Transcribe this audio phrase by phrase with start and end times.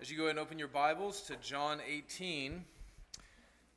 [0.00, 2.64] As you go ahead and open your Bibles to John 18,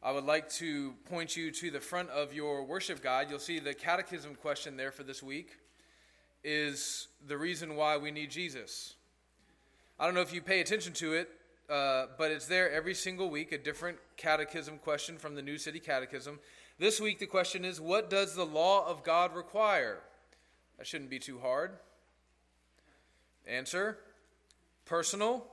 [0.04, 3.32] I would like to point you to the front of your worship guide.
[3.32, 5.58] You'll see the catechism question there for this week
[6.44, 8.94] is the reason why we need Jesus.
[10.00, 11.30] I don't know if you pay attention to it,
[11.72, 15.80] uh, but it's there every single week, a different catechism question from the New City
[15.80, 16.38] Catechism.
[16.78, 19.98] This week, the question is What does the law of God require?
[20.78, 21.72] That shouldn't be too hard.
[23.48, 23.98] Answer
[24.86, 25.48] personal,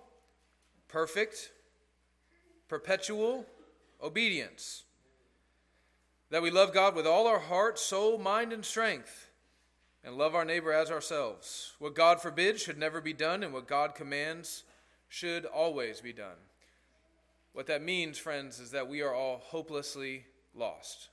[0.89, 1.53] perfect,
[2.69, 3.47] perpetual
[4.03, 4.85] obedience.
[6.31, 9.31] That we love God with all our heart, soul, mind, and strength,
[10.05, 11.73] and love our neighbor as ourselves.
[11.79, 14.65] What God forbids should never be done, and what God commands
[15.09, 16.37] should always be done.
[17.53, 21.09] What that means, friends, is that we are all hopelessly lost.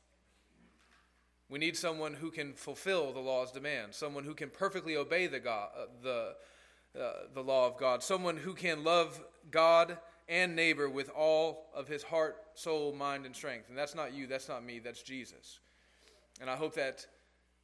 [1.49, 5.39] We need someone who can fulfill the law's demands, someone who can perfectly obey the,
[5.39, 6.35] God, uh, the,
[6.99, 11.87] uh, the law of God, someone who can love God and neighbor with all of
[11.87, 13.69] his heart, soul, mind, and strength.
[13.69, 15.59] And that's not you, that's not me, that's Jesus.
[16.41, 17.05] And I hope that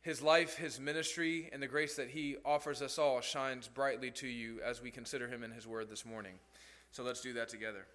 [0.02, 4.28] his life, his ministry, and the grace that he offers us all shines brightly to
[4.28, 6.34] you as we consider him in his word this morning.
[6.92, 7.86] So let's do that together.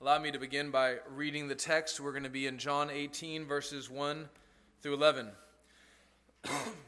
[0.00, 2.00] Allow me to begin by reading the text.
[2.00, 4.28] We're going to be in John 18, verses 1
[4.80, 5.28] through 11.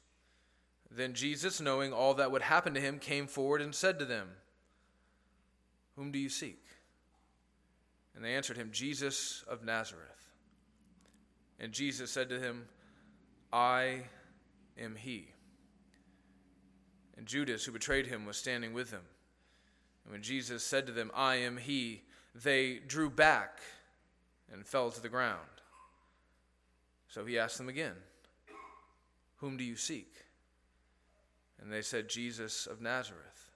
[0.93, 4.27] Then Jesus, knowing all that would happen to him, came forward and said to them,
[5.95, 6.63] Whom do you seek?
[8.13, 10.27] And they answered him, Jesus of Nazareth.
[11.59, 12.65] And Jesus said to him,
[13.53, 14.01] I
[14.77, 15.29] am he.
[17.17, 19.01] And Judas, who betrayed him, was standing with him.
[20.03, 22.01] And when Jesus said to them, I am he,
[22.35, 23.59] they drew back
[24.51, 25.39] and fell to the ground.
[27.07, 27.95] So he asked them again,
[29.37, 30.20] Whom do you seek?
[31.61, 33.51] And they said, Jesus of Nazareth.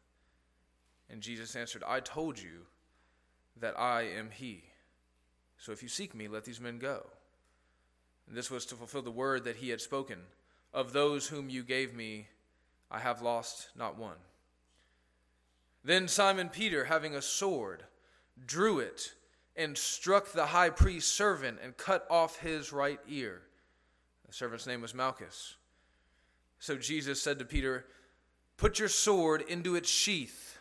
[1.10, 2.68] And Jesus answered, I told you
[3.60, 4.64] that I am he.
[5.58, 7.06] So if you seek me, let these men go.
[8.28, 10.20] And this was to fulfill the word that he had spoken
[10.74, 12.28] Of those whom you gave me,
[12.92, 14.18] I have lost not one.
[15.84, 17.84] Then Simon Peter, having a sword,
[18.46, 19.14] drew it
[19.56, 23.42] and struck the high priest's servant and cut off his right ear.
[24.28, 25.56] The servant's name was Malchus.
[26.60, 27.86] So Jesus said to Peter,
[28.58, 30.58] Put your sword into its sheath.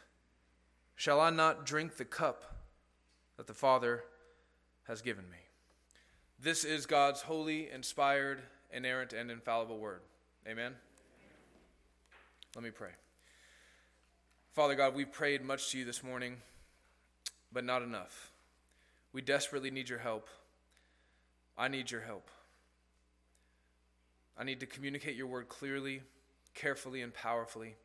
[0.97, 2.56] Shall I not drink the cup
[3.37, 4.05] that the Father
[4.88, 5.38] has given me?
[6.41, 10.00] This is God's holy, inspired, inerrant, and infallible word.
[10.47, 10.75] Amen.
[12.54, 12.91] Let me pray.
[14.53, 16.37] Father God, we prayed much to you this morning,
[17.53, 18.31] but not enough.
[19.12, 20.28] We desperately need your help.
[21.56, 22.28] I need your help.
[24.37, 26.03] I need to communicate your word clearly,
[26.54, 27.77] carefully, and powerfully.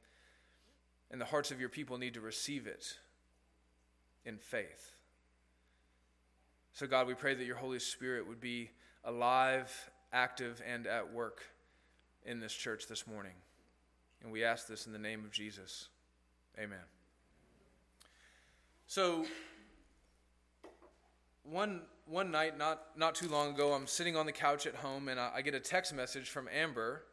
[1.12, 2.98] And the hearts of your people need to receive it
[4.26, 4.92] in faith.
[6.74, 8.70] So, God, we pray that your Holy Spirit would be
[9.04, 11.42] alive, active, and at work
[12.26, 13.34] in this church this morning.
[14.22, 15.88] And we ask this in the name of Jesus.
[16.58, 16.78] Amen.
[18.88, 19.26] So,
[21.44, 25.08] one, one night, not, not too long ago, I'm sitting on the couch at home
[25.08, 27.04] and I, I get a text message from Amber,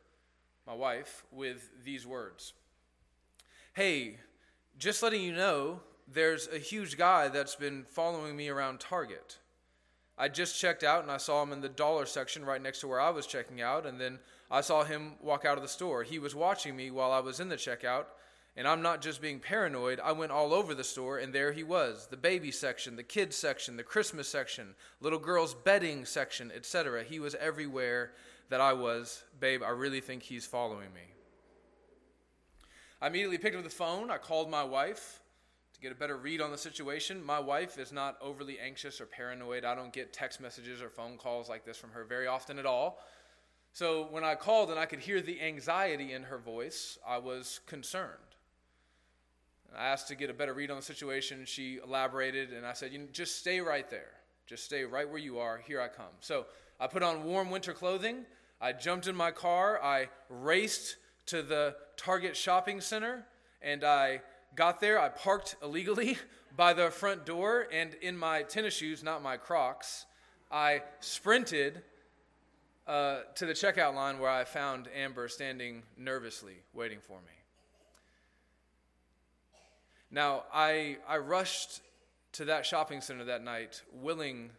[0.67, 2.53] my wife, with these words
[3.77, 4.17] Hey,
[4.79, 9.37] just letting you know, there's a huge guy that's been following me around Target.
[10.17, 12.89] I just checked out and I saw him in the dollar section right next to
[12.89, 14.19] where I was checking out, and then
[14.51, 16.05] I saw him walk out of the store.
[16.05, 18.07] He was watching me while I was in the checkout,
[18.57, 20.01] and I'm not just being paranoid.
[20.01, 23.37] I went all over the store, and there he was the baby section, the kids
[23.37, 27.05] section, the Christmas section, little girls' bedding section, etc.
[27.05, 28.13] He was everywhere
[28.49, 29.23] that I was.
[29.39, 31.16] Babe, I really think he's following me.
[33.01, 34.11] I immediately picked up the phone.
[34.11, 35.21] I called my wife
[35.75, 37.23] to get a better read on the situation.
[37.23, 39.65] My wife is not overly anxious or paranoid.
[39.65, 42.65] I don't get text messages or phone calls like this from her very often at
[42.65, 42.99] all.
[43.75, 47.61] So when I called and I could hear the anxiety in her voice, I was
[47.67, 48.13] concerned.
[49.77, 51.45] I asked to get a better read on the situation.
[51.45, 54.13] She elaborated, and I said, you know, just stay right there.
[54.47, 55.59] Just stay right where you are.
[55.59, 56.07] Here I come.
[56.21, 56.47] So
[56.81, 58.25] I put on warm winter clothing.
[58.63, 59.79] I jumped in my car.
[59.83, 63.27] I raced to the Target shopping center,
[63.63, 64.21] and I
[64.55, 66.19] got there, I parked illegally
[66.57, 70.07] by the front door, and in my tennis shoes, not my Crocs,
[70.51, 71.83] I sprinted
[72.87, 77.33] uh, to the checkout line where I found Amber standing nervously waiting for me.
[80.11, 81.81] Now, I, I rushed
[82.33, 84.51] to that shopping center that night, willing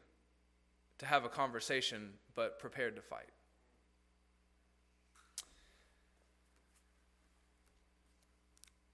[0.97, 3.29] to have a conversation, but prepared to fight.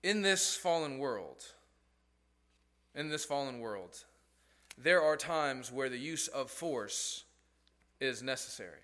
[0.04, 1.46] In this fallen world,
[2.94, 4.04] in this fallen world,
[4.78, 7.24] there are times where the use of force
[8.02, 8.82] is necessary,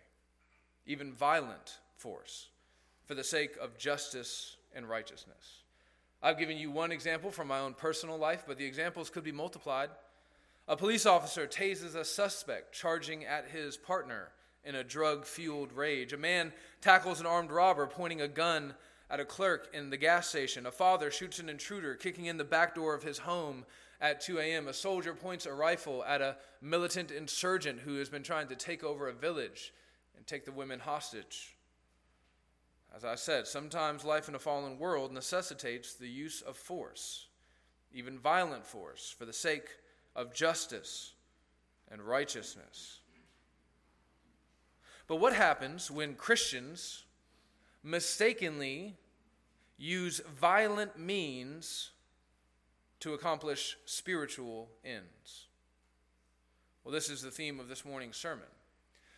[0.86, 2.48] even violent force,
[3.06, 5.63] for the sake of justice and righteousness.
[6.24, 9.33] I've given you one example from my own personal life, but the examples could be
[9.33, 9.89] multiplied.
[10.69, 14.30] A police officer tases a suspect charging at his partner
[14.63, 16.13] in a drug fueled rage.
[16.13, 18.74] A man tackles an armed robber pointing a gun
[19.10, 20.66] at a clerk in the gas station.
[20.66, 23.66] A father shoots an intruder kicking in the back door of his home
[24.02, 24.68] at 2 a.m.
[24.68, 28.84] A soldier points a rifle at a militant insurgent who has been trying to take
[28.84, 29.74] over a village
[30.16, 31.56] and take the women hostage.
[32.96, 37.28] As I said, sometimes life in a fallen world necessitates the use of force,
[37.94, 39.68] even violent force, for the sake
[40.16, 41.14] of justice
[41.92, 43.00] and righteousness.
[45.08, 47.04] But what happens when Christians
[47.89, 48.95] mistakenly
[49.77, 51.91] use violent means
[53.00, 55.47] to accomplish spiritual ends?
[56.83, 58.45] Well, this is the theme of this morning's sermon.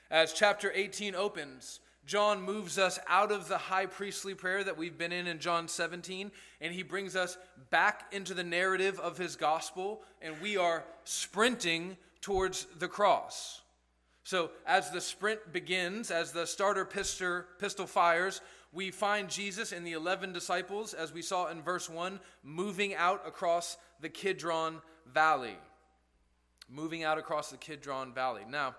[0.09, 4.97] As chapter 18 opens, John moves us out of the high priestly prayer that we've
[4.97, 7.37] been in in John 17, and he brings us
[7.69, 13.61] back into the narrative of his gospel, and we are sprinting towards the cross.
[14.23, 18.41] So, as the sprint begins, as the starter pistol, fires,
[18.73, 23.27] we find Jesus and the 11 disciples, as we saw in verse 1, moving out
[23.27, 24.81] across the Kidron
[25.13, 25.57] Valley.
[26.69, 28.43] Moving out across the Kidron Valley.
[28.49, 28.75] Now,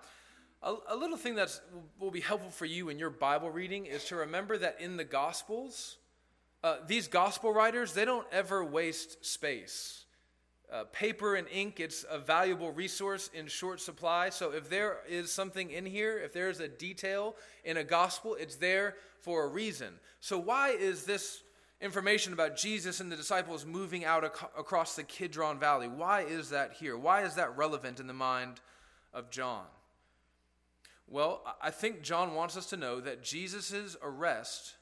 [0.63, 1.59] a, a little thing that
[1.99, 5.03] will be helpful for you in your Bible reading is to remember that in the
[5.03, 5.97] Gospels,
[6.63, 10.05] uh, these gospel writers, they don't ever waste space.
[10.73, 14.29] Uh, paper and ink, it's a valuable resource in short supply.
[14.31, 18.35] So if there is something in here, if there is a detail in a gospel,
[18.39, 19.93] it's there for a reason.
[20.19, 21.43] So why is this
[21.79, 25.87] information about Jesus and the disciples moving out ac- across the Kidron Valley?
[25.87, 26.97] Why is that here?
[26.97, 28.59] Why is that relevant in the mind
[29.13, 29.65] of John?
[31.07, 34.75] Well, I think John wants us to know that Jesus' arrest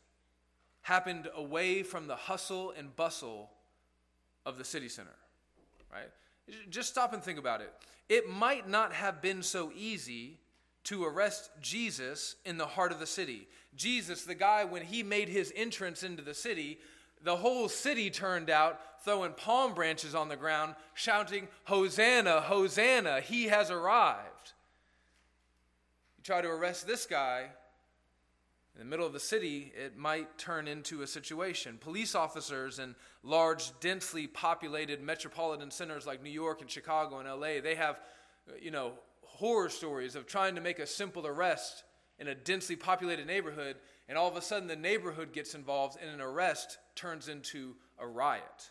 [0.84, 3.50] happened away from the hustle and bustle
[4.46, 5.18] of the city center,
[5.92, 6.10] right?
[6.70, 7.74] Just stop and think about it.
[8.10, 10.38] It might not have been so easy
[10.86, 13.48] to arrest Jesus in the heart of the city.
[13.76, 16.80] Jesus, the guy, when he made his entrance into the city,
[17.24, 23.46] the whole city turned out throwing palm branches on the ground, shouting, Hosanna, Hosanna, he
[23.46, 24.54] has arrived.
[26.18, 27.48] You try to arrest this guy
[28.76, 31.78] in the middle of the city, it might turn into a situation.
[31.80, 37.60] Police officers in large, densely populated metropolitan centers like New York and Chicago and LA,
[37.62, 38.00] they have,
[38.62, 41.84] you know, horror stories of trying to make a simple arrest
[42.18, 43.76] in a densely populated neighborhood,
[44.08, 48.08] and all of a sudden the neighborhood gets involved and an arrest turns into a
[48.08, 48.70] riot.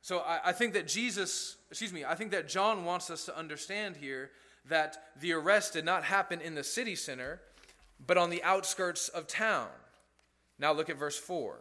[0.00, 3.36] So I, I think that Jesus, excuse me, I think that John wants us to
[3.36, 4.30] understand here
[4.68, 7.40] that the arrest did not happen in the city center,
[8.06, 9.68] but on the outskirts of town.
[10.58, 11.60] Now look at verse 4.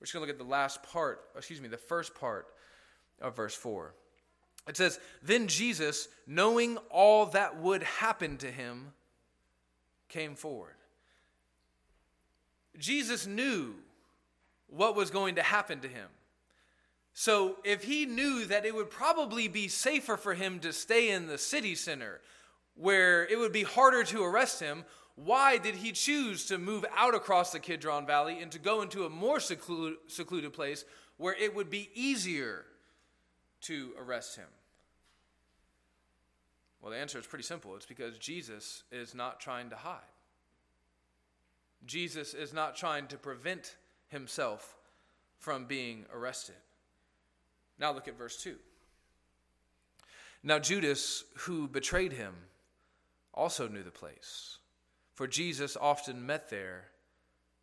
[0.00, 2.46] We're just going to look at the last part, excuse me, the first part
[3.20, 3.94] of verse 4.
[4.68, 8.92] It says, Then Jesus, knowing all that would happen to him,
[10.08, 10.74] came forward.
[12.78, 13.74] Jesus knew
[14.68, 16.08] what was going to happen to him.
[17.18, 21.26] So, if he knew that it would probably be safer for him to stay in
[21.26, 22.20] the city center,
[22.74, 24.84] where it would be harder to arrest him,
[25.16, 29.06] why did he choose to move out across the Kidron Valley and to go into
[29.06, 30.84] a more secluded, place
[31.16, 32.66] where it would be easier
[33.62, 34.48] to arrest him?
[36.80, 40.00] Well, the answer is pretty simple it's because Jesus is not trying to hide.
[41.86, 43.76] Jesus is not trying to prevent
[44.08, 44.76] himself
[45.38, 46.56] from being arrested.
[47.78, 48.56] Now look at verse 2.
[50.42, 52.34] Now Judas, who betrayed him,
[53.32, 54.58] also knew the place,
[55.16, 56.84] for Jesus often met there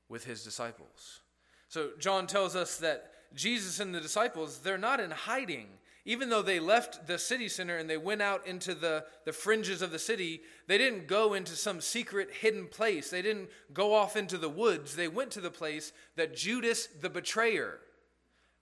[0.10, 1.22] with his disciples.
[1.70, 5.68] So John tells us that Jesus and the disciples, they're not in hiding.
[6.04, 9.84] Even though they left the city center and they went out into the, the fringes
[9.84, 13.12] of the city, they didn't go into some secret hidden place.
[13.12, 14.96] They didn't go off into the woods.
[14.96, 17.80] They went to the place that Judas, the betrayer,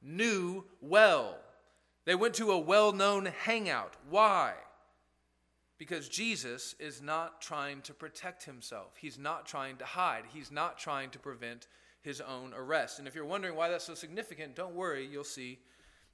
[0.01, 1.37] knew well.
[2.05, 3.93] They went to a well known hangout.
[4.09, 4.53] Why?
[5.81, 8.97] Because Jesus is not trying to protect himself.
[9.01, 10.25] He's not trying to hide.
[10.31, 11.65] He's not trying to prevent
[12.03, 12.99] his own arrest.
[12.99, 15.57] And if you're wondering why that's so significant, don't worry, you'll see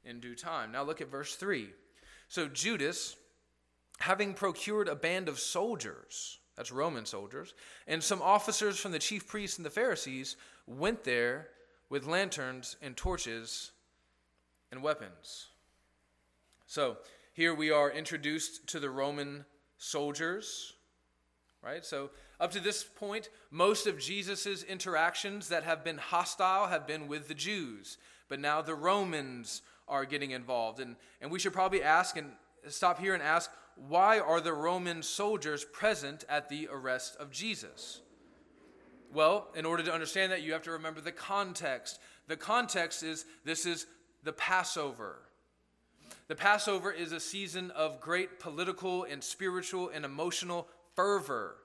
[0.06, 0.72] in due time.
[0.72, 1.68] Now look at verse 3.
[2.30, 3.18] So Judas,
[4.00, 7.54] having procured a band of soldiers, that's Roman soldiers,
[7.88, 11.50] and some officers from the chief priests and the Pharisees, went there
[11.90, 13.72] with lanterns and torches
[14.72, 15.48] and weapons.
[16.68, 17.00] So
[17.34, 19.44] here we are introduced to the Roman
[19.78, 20.74] soldiers,
[21.64, 21.86] right?
[21.86, 27.08] So, up to this point, most of Jesus' interactions that have been hostile have been
[27.08, 27.98] with the Jews.
[28.30, 30.80] But now the Romans are getting involved.
[30.80, 32.32] And, and we should probably ask and
[32.68, 33.50] stop here and ask
[33.88, 38.02] why are the Roman soldiers present at the arrest of Jesus?
[39.14, 42.00] Well, in order to understand that, you have to remember the context.
[42.28, 43.86] The context is this is
[44.24, 45.20] the Passover.
[46.28, 51.56] The Passover is a season of great political and spiritual and emotional fervor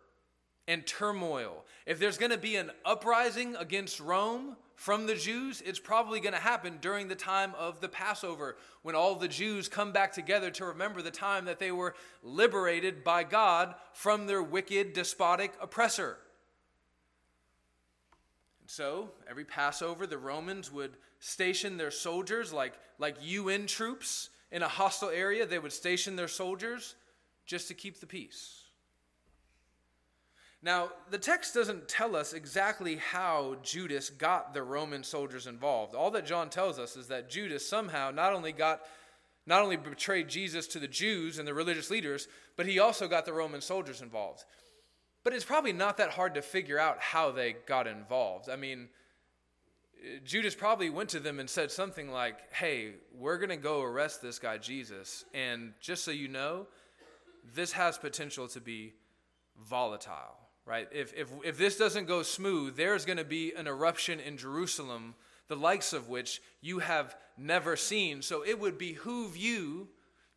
[0.68, 1.64] and turmoil.
[1.84, 6.34] If there's going to be an uprising against Rome from the Jews, it's probably going
[6.34, 10.50] to happen during the time of the Passover when all the Jews come back together
[10.52, 16.18] to remember the time that they were liberated by God from their wicked, despotic oppressor.
[18.60, 24.62] And so, every Passover, the Romans would station their soldiers like, like UN troops in
[24.62, 26.94] a hostile area, they would station their soldiers
[27.46, 28.66] just to keep the peace.
[30.62, 35.94] Now, the text doesn't tell us exactly how Judas got the Roman soldiers involved.
[35.94, 38.82] All that John tells us is that Judas somehow not only got
[39.44, 43.26] not only betrayed Jesus to the Jews and the religious leaders, but he also got
[43.26, 44.44] the Roman soldiers involved.
[45.24, 48.48] But it's probably not that hard to figure out how they got involved.
[48.48, 48.88] I mean,
[50.24, 54.22] Judas probably went to them and said something like, Hey, we're going to go arrest
[54.22, 55.24] this guy, Jesus.
[55.34, 56.66] And just so you know,
[57.54, 58.94] this has potential to be
[59.60, 60.88] volatile, right?
[60.92, 65.14] If, if, if this doesn't go smooth, there's going to be an eruption in Jerusalem,
[65.48, 68.22] the likes of which you have never seen.
[68.22, 69.88] So it would behoove you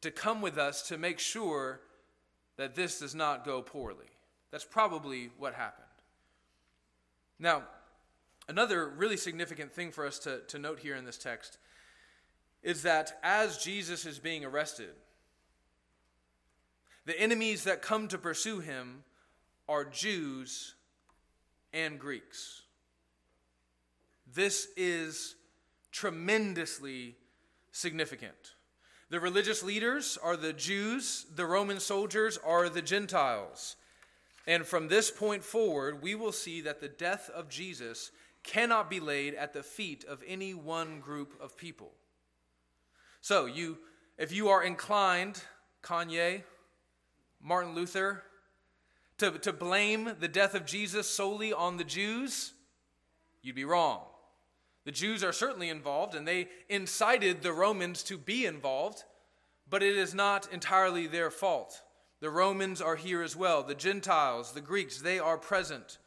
[0.01, 1.81] to come with us to make sure
[2.57, 4.05] that this does not go poorly.
[4.51, 5.85] That's probably what happened.
[7.39, 7.63] Now,
[8.47, 11.57] Another really significant thing for us to, to note here in this text
[12.61, 14.89] is that as Jesus is being arrested,
[17.05, 19.03] the enemies that come to pursue him
[19.67, 20.75] are Jews
[21.73, 22.63] and Greeks.
[24.33, 25.35] This is
[25.91, 27.15] tremendously
[27.71, 28.55] significant.
[29.09, 33.75] The religious leaders are the Jews, the Roman soldiers are the Gentiles.
[34.47, 38.11] And from this point forward, we will see that the death of Jesus
[38.45, 41.91] cannot be laid at the feet of any one group of people.
[43.21, 43.79] So, you,
[44.17, 45.41] if you are inclined,
[45.83, 46.43] Kanye,
[47.41, 48.23] Martin Luther,
[49.17, 52.53] to, to blame the death of Jesus solely on the Jews,
[53.41, 54.01] you'd be wrong.
[54.85, 59.03] The Jews are certainly involved, and they incited the Romans to be involved,
[59.67, 61.81] but it is not entirely their fault.
[62.19, 63.63] The Romans are here as well.
[63.63, 65.97] The Gentiles, the Greeks, they are present.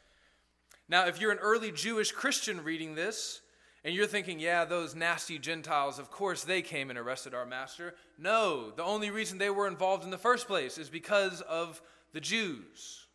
[0.88, 3.42] Now, if you're an early Jewish Christian reading this,
[3.84, 7.94] and you're thinking, yeah, those nasty Gentiles, of course they came and arrested our master.
[8.18, 11.80] No, the only reason they were involved in the first place is because of
[12.12, 13.06] the Jews.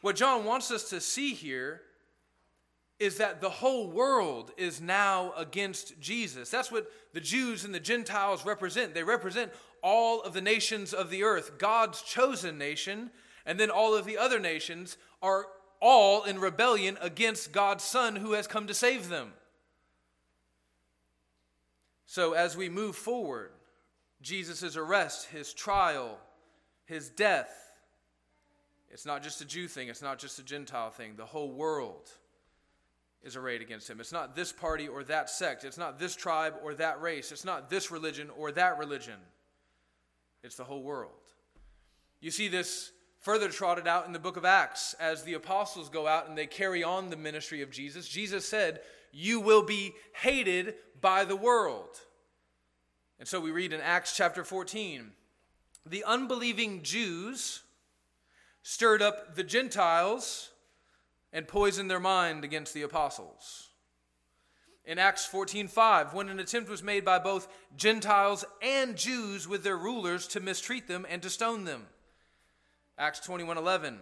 [0.00, 1.82] What John wants us to see here
[2.98, 6.50] is that the whole world is now against Jesus.
[6.50, 8.94] That's what the Jews and the Gentiles represent.
[8.94, 13.10] They represent all of the nations of the earth, God's chosen nation,
[13.46, 15.46] and then all of the other nations are
[15.84, 19.34] all in rebellion against God's Son who has come to save them.
[22.06, 23.50] So, as we move forward,
[24.22, 26.18] Jesus' arrest, his trial,
[26.86, 27.54] his death,
[28.90, 31.16] it's not just a Jew thing, it's not just a Gentile thing.
[31.16, 32.08] The whole world
[33.22, 34.00] is arrayed against him.
[34.00, 37.44] It's not this party or that sect, it's not this tribe or that race, it's
[37.44, 39.18] not this religion or that religion.
[40.42, 41.12] It's the whole world.
[42.20, 42.90] You see this
[43.24, 46.46] further trotted out in the book of Acts as the apostles go out and they
[46.46, 48.06] carry on the ministry of Jesus.
[48.06, 48.80] Jesus said,
[49.12, 51.88] You will be hated by the world.
[53.18, 55.10] And so we read in Acts chapter 14
[55.86, 57.62] the unbelieving Jews
[58.62, 60.50] stirred up the Gentiles
[61.32, 63.70] and poisoned their mind against the apostles.
[64.84, 69.78] In Acts 14:5, when an attempt was made by both Gentiles and Jews with their
[69.78, 71.88] rulers to mistreat them and to stone them.
[72.96, 73.98] Acts 21:11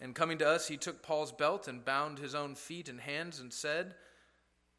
[0.00, 3.38] And coming to us he took Paul's belt and bound his own feet and hands
[3.38, 3.94] and said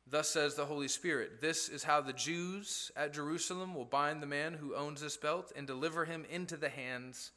[0.09, 4.27] Thus says the Holy Spirit This is how the Jews at Jerusalem will bind the
[4.27, 7.31] man who owns this belt and deliver him into the hands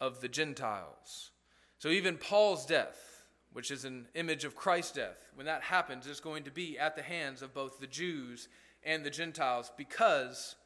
[0.00, 1.30] of the Gentiles.
[1.78, 6.20] So even Paul's death, which is an image of Christ's death, when that happens, is
[6.20, 8.48] going to be at the hands of both the Jews
[8.82, 10.56] and the Gentiles because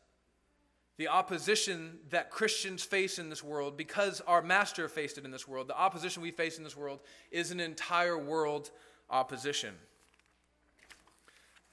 [0.99, 5.47] the opposition that Christians face in this world, because our master faced it in this
[5.47, 6.99] world, the opposition we face in this world
[7.31, 8.71] is an entire world
[9.09, 9.75] opposition.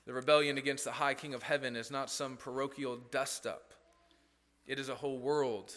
[0.05, 3.73] The rebellion against the high king of heaven is not some parochial dust up,
[4.67, 5.75] it is a whole world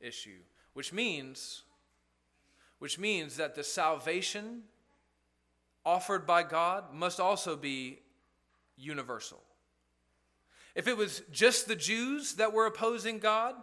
[0.00, 0.38] issue,
[0.74, 1.62] which means
[2.78, 4.60] which means that the salvation
[5.82, 8.00] offered by God must also be
[8.76, 9.42] universal.
[10.76, 13.54] If it was just the Jews that were opposing God,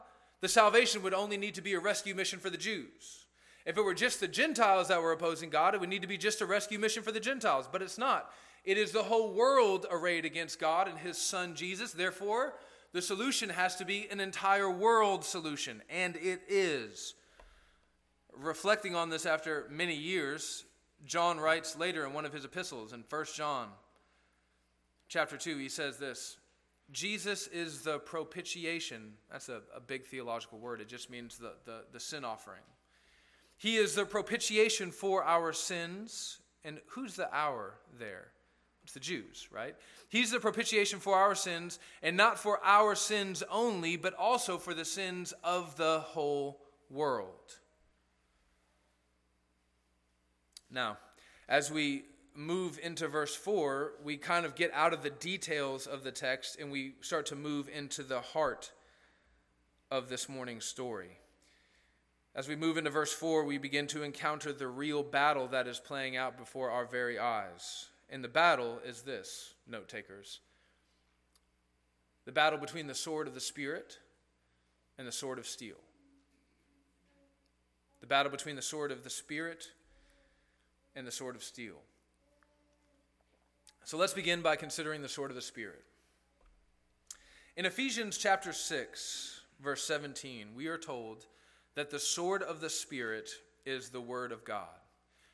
[0.42, 3.28] the salvation would only need to be a rescue mission for the Jews.
[3.68, 6.18] If it were just the Gentiles that were opposing God, it would need to be
[6.18, 7.70] just a rescue mission for the Gentiles.
[7.72, 8.32] But it's not.
[8.66, 11.92] It is the whole world arrayed against God and his son Jesus.
[11.92, 12.56] Therefore,
[12.94, 17.14] the solution has to be an entire world solution, and it is.
[18.36, 20.66] Reflecting on this after many years,
[21.06, 23.68] John writes later in one of his epistles in 1 John
[25.08, 26.38] chapter 2, he says this
[26.92, 29.14] Jesus is the propitiation.
[29.32, 30.82] That's a, a big theological word.
[30.82, 32.62] It just means the, the, the sin offering.
[33.58, 36.40] He is the propitiation for our sins.
[36.64, 38.28] And who's the our there?
[38.84, 39.76] It's the Jews, right?
[40.10, 44.74] He's the propitiation for our sins, and not for our sins only, but also for
[44.74, 46.60] the sins of the whole
[46.90, 47.60] world.
[50.70, 50.98] Now,
[51.48, 52.04] as we
[52.36, 56.58] move into verse 4, we kind of get out of the details of the text
[56.60, 58.72] and we start to move into the heart
[59.92, 61.18] of this morning's story.
[62.36, 65.80] As we move into verse 4, we begin to encounter the real battle that is
[65.80, 67.90] playing out before our very eyes.
[68.10, 70.40] And the battle is this, note takers
[72.26, 74.00] the battle between the sword of the Spirit
[74.98, 75.76] and the sword of steel.
[78.00, 79.72] The battle between the sword of the Spirit
[80.96, 81.76] and the sword of steel.
[83.86, 85.84] So let's begin by considering the sword of the Spirit.
[87.58, 91.26] In Ephesians chapter 6, verse 17, we are told
[91.76, 93.30] that the sword of the Spirit
[93.66, 94.70] is the Word of God.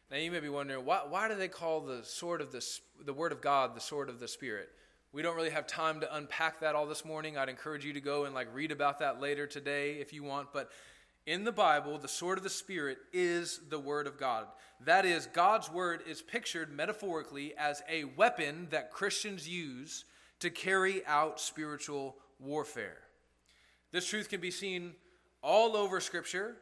[0.09, 2.65] Now you may be wondering, why, why do they call the sword of the,
[3.05, 4.69] the Word of God the sword of the Spirit?
[5.13, 7.37] We don't really have time to unpack that all this morning.
[7.37, 10.51] I'd encourage you to go and like read about that later today if you want.
[10.51, 10.71] But
[11.25, 14.47] in the Bible, the sword of the Spirit is the Word of God.
[14.85, 20.05] That is, God's Word is pictured metaphorically as a weapon that Christians use
[20.39, 22.97] to carry out spiritual warfare.
[23.91, 24.93] This truth can be seen
[25.41, 26.55] all over Scripture,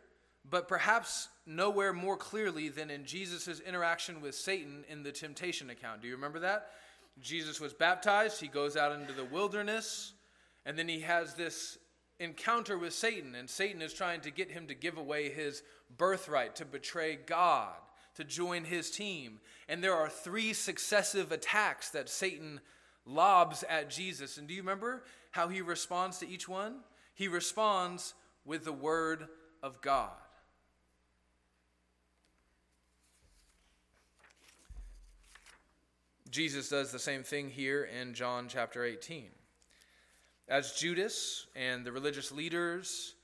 [0.49, 6.01] but perhaps nowhere more clearly than in Jesus' interaction with Satan in the temptation account.
[6.01, 6.71] Do you remember that?
[7.19, 10.13] Jesus was baptized, he goes out into the wilderness,
[10.65, 11.77] and then he has this
[12.19, 15.63] encounter with Satan, and Satan is trying to get him to give away his
[15.97, 17.75] birthright, to betray God,
[18.15, 19.39] to join his team.
[19.69, 22.59] And there are three successive attacks that Satan
[23.05, 24.37] lobs at Jesus.
[24.37, 26.77] And do you remember how he responds to each one?
[27.13, 28.13] He responds
[28.45, 29.27] with the word
[29.61, 30.11] of God.
[36.29, 39.29] Jesus does the same thing here in John chapter 18.
[40.49, 43.15] As Judas and the religious leaders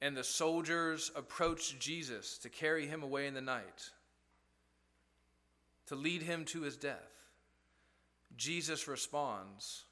[0.00, 3.90] and the soldiers approach Jesus to carry him away in the night,
[5.86, 7.10] to lead him to his death,
[8.36, 9.84] Jesus responds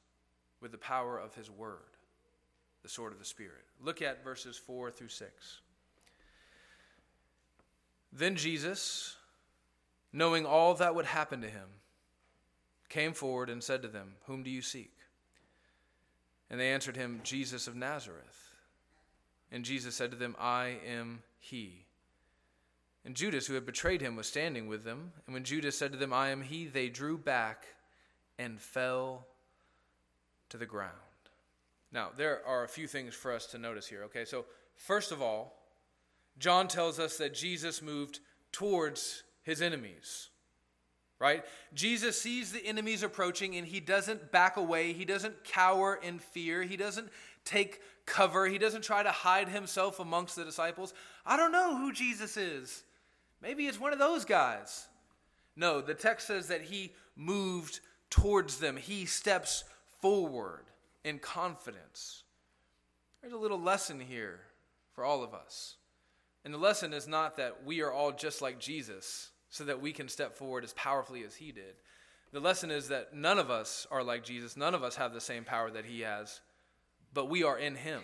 [0.60, 1.96] with the power of his word,
[2.82, 3.64] the sword of the Spirit.
[3.82, 5.60] Look at verses 4 through 6.
[8.10, 9.16] Then Jesus,
[10.14, 11.68] knowing all that would happen to him,
[12.88, 14.97] came forward and said to them, Whom do you seek?
[16.50, 18.54] And they answered him, Jesus of Nazareth.
[19.50, 21.84] And Jesus said to them, I am he.
[23.04, 25.12] And Judas, who had betrayed him, was standing with them.
[25.26, 27.66] And when Judas said to them, I am he, they drew back
[28.38, 29.26] and fell
[30.50, 30.92] to the ground.
[31.92, 34.24] Now, there are a few things for us to notice here, okay?
[34.24, 34.44] So,
[34.76, 35.58] first of all,
[36.38, 38.20] John tells us that Jesus moved
[38.52, 40.28] towards his enemies
[41.18, 41.44] right?
[41.74, 44.92] Jesus sees the enemies approaching and he doesn't back away.
[44.92, 46.62] He doesn't cower in fear.
[46.62, 47.08] He doesn't
[47.44, 48.46] take cover.
[48.46, 50.94] He doesn't try to hide himself amongst the disciples.
[51.26, 52.82] I don't know who Jesus is.
[53.42, 54.86] Maybe it's one of those guys.
[55.56, 59.64] No, the text says that he moved towards them, he steps
[60.00, 60.64] forward
[61.04, 62.22] in confidence.
[63.20, 64.40] There's a little lesson here
[64.94, 65.76] for all of us.
[66.44, 69.92] And the lesson is not that we are all just like Jesus so that we
[69.92, 71.74] can step forward as powerfully as he did.
[72.32, 74.56] The lesson is that none of us are like Jesus.
[74.56, 76.40] None of us have the same power that he has,
[77.14, 78.02] but we are in him.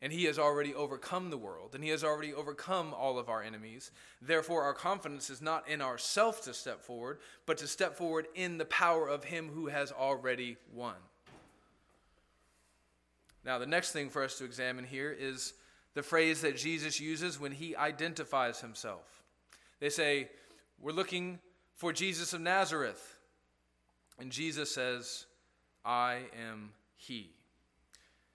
[0.00, 3.42] And he has already overcome the world, and he has already overcome all of our
[3.42, 3.90] enemies.
[4.22, 8.58] Therefore, our confidence is not in ourselves to step forward, but to step forward in
[8.58, 10.94] the power of him who has already won.
[13.44, 15.54] Now, the next thing for us to examine here is
[15.94, 19.22] the phrase that Jesus uses when he identifies himself.
[19.80, 20.28] They say,
[20.80, 21.40] We're looking
[21.74, 23.16] for Jesus of Nazareth.
[24.18, 25.26] And Jesus says,
[25.84, 27.30] I am he.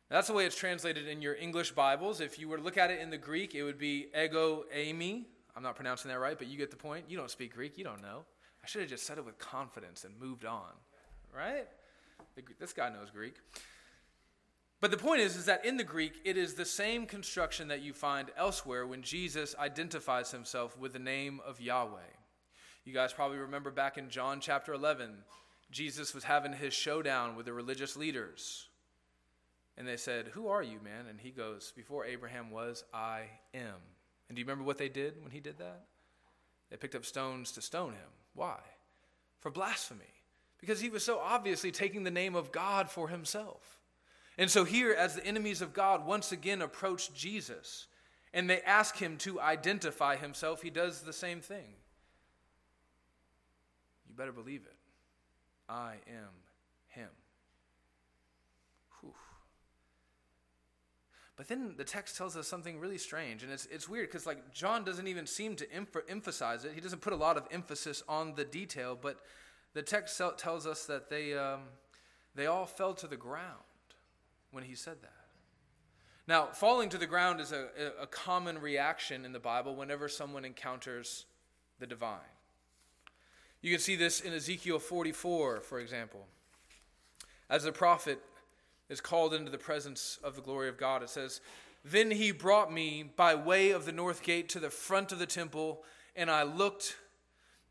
[0.10, 2.21] That's the way it's translated in your English Bibles.
[2.21, 5.25] If you were to look at it in the Greek, it would be ego eimi.
[5.56, 7.06] I'm not pronouncing that right, but you get the point.
[7.10, 8.25] You don't speak Greek, you don't know.
[8.63, 10.71] I should have just said it with confidence and moved on,
[11.36, 11.67] right?
[12.60, 13.36] This guy knows Greek.
[14.79, 17.82] But the point is, is that in the Greek, it is the same construction that
[17.82, 21.99] you find elsewhere when Jesus identifies himself with the name of Yahweh.
[22.86, 25.12] You guys probably remember back in John chapter 11,
[25.72, 28.67] Jesus was having his showdown with the religious leaders.
[29.78, 31.06] And they said, Who are you, man?
[31.10, 33.22] And he goes, Before Abraham was, I
[33.54, 33.76] am.
[34.28, 35.86] And do you remember what they did when he did that?
[36.69, 38.10] They picked up stones to stone him.
[38.36, 38.60] Why?
[39.39, 40.04] For blasphemy.
[40.60, 43.80] Because he was so obviously taking the name of God for himself.
[44.38, 47.88] And so, here, as the enemies of God once again approach Jesus
[48.34, 51.76] and they ask him to identify himself, he does the same thing.
[54.13, 54.76] You better believe it.
[55.67, 56.30] I am
[56.89, 57.10] him.
[59.02, 59.12] Whew.
[61.36, 64.54] But then the text tells us something really strange, and it's, it's weird because like
[64.54, 65.65] John doesn't even seem to
[66.08, 66.73] emphasize it.
[66.76, 69.17] He doesn't put a lot of emphasis on the detail, but
[69.73, 71.62] the text tells us that they, um,
[72.36, 73.63] they all fell to the ground
[74.52, 75.10] when he said that.
[76.28, 80.45] Now, falling to the ground is a, a common reaction in the Bible whenever someone
[80.45, 81.26] encounters
[81.80, 82.19] the divine.
[83.63, 86.28] You can see this in Ezekiel 44, for example.
[87.49, 88.19] As the prophet
[88.89, 91.39] is called into the presence of the glory of God, it says,
[91.86, 95.26] Then he brought me by way of the north gate to the front of the
[95.26, 96.97] temple, and I looked,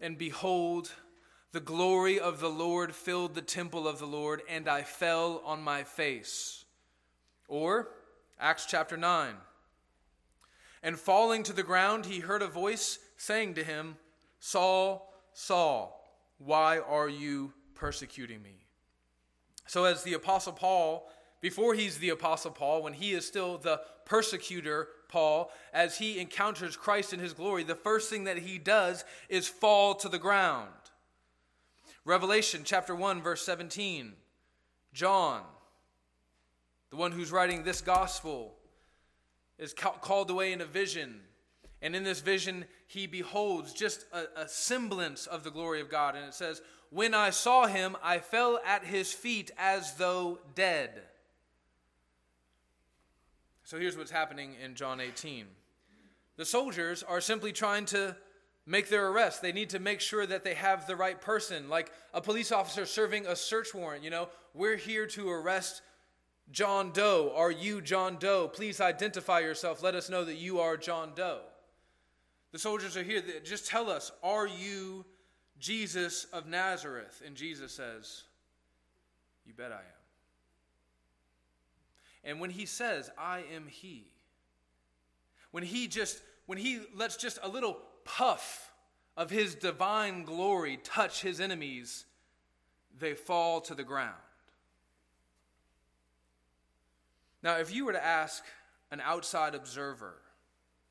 [0.01, 0.93] and behold,
[1.53, 5.61] the glory of the Lord filled the temple of the Lord, and I fell on
[5.61, 6.65] my face.
[7.49, 7.91] Or,
[8.41, 9.35] Acts chapter 9.
[10.83, 13.97] And falling to the ground, he heard a voice saying to him,
[14.41, 16.03] Saul, Saul,
[16.39, 18.67] why are you persecuting me?
[19.67, 21.09] So, as the Apostle Paul,
[21.41, 26.77] before he's the Apostle Paul, when he is still the persecutor Paul, as he encounters
[26.77, 30.71] Christ in his glory, the first thing that he does is fall to the ground.
[32.05, 34.15] Revelation chapter 1, verse 17.
[34.93, 35.43] John,
[36.91, 38.55] the one who's writing this gospel,
[39.59, 41.21] is called away in a vision
[41.83, 46.15] and in this vision, he beholds just a, a, semblance of the glory of God.
[46.15, 51.03] And it says, When I saw him, I fell at his feet as though dead.
[53.65, 55.47] So here's what's happening in John 18
[56.37, 58.17] the soldiers are simply trying to
[58.65, 59.43] make their arrest.
[59.43, 62.87] They need to make sure that they have the right person, like a police officer
[62.87, 64.05] serving a search warrant.
[64.05, 65.83] You know, we're here to arrest
[66.51, 67.33] John Doe.
[67.35, 68.49] Are you John Doe?
[68.49, 69.83] Please identify yourself.
[69.83, 71.41] Let us know that you are John Doe.
[72.53, 73.23] The soldiers are here.
[73.43, 75.05] Just tell us, are you
[75.59, 77.23] Jesus of Nazareth?
[77.27, 78.25] And Jesus says,
[79.47, 79.83] You bet I am.
[82.25, 84.05] And when he says, I am he,
[85.51, 88.71] when he just, when he lets just a little puff
[89.17, 92.05] of his divine glory touch his enemies,
[92.99, 94.15] they fall to the ground.
[97.43, 98.45] Now, if you were to ask
[98.91, 100.22] an outside observer,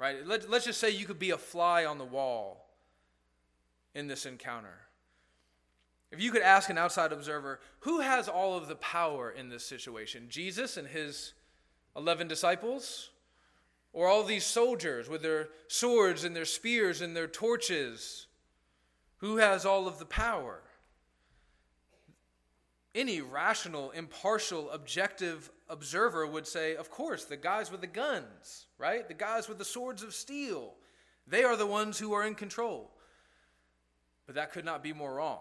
[0.01, 0.25] right?
[0.25, 2.65] Let, let's just say you could be a fly on the wall
[3.93, 4.79] in this encounter.
[6.11, 9.63] If you could ask an outside observer, who has all of the power in this
[9.63, 10.25] situation?
[10.27, 11.33] Jesus and his
[11.95, 13.11] 11 disciples?
[13.93, 18.25] Or all these soldiers with their swords and their spears and their torches?
[19.17, 20.61] Who has all of the power?
[22.95, 29.07] Any rational, impartial, objective observer would say, of course, the guys with the guns, right?
[29.07, 30.73] The guys with the swords of steel.
[31.25, 32.91] They are the ones who are in control.
[34.27, 35.39] But that could not be more wrong.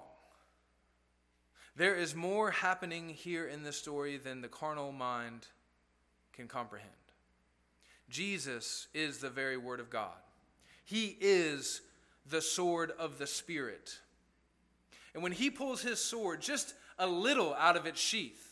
[1.77, 5.47] There is more happening here in this story than the carnal mind
[6.33, 6.91] can comprehend.
[8.09, 10.19] Jesus is the very Word of God,
[10.85, 11.83] He is
[12.27, 13.99] the sword of the Spirit.
[15.13, 18.50] And when He pulls His sword just a little out of its sheath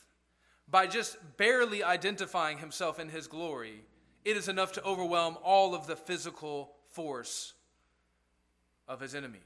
[0.70, 3.84] by just barely identifying himself in his glory,
[4.24, 7.54] it is enough to overwhelm all of the physical force
[8.86, 9.42] of his enemies.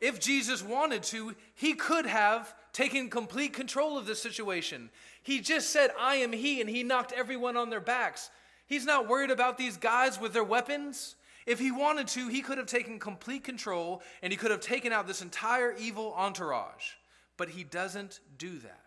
[0.00, 4.90] If Jesus wanted to, he could have taken complete control of the situation.
[5.22, 8.28] He just said, I am he, and he knocked everyone on their backs.
[8.66, 11.16] He's not worried about these guys with their weapons.
[11.46, 14.92] If he wanted to, he could have taken complete control and he could have taken
[14.92, 16.92] out this entire evil entourage.
[17.36, 18.83] But he doesn't do that.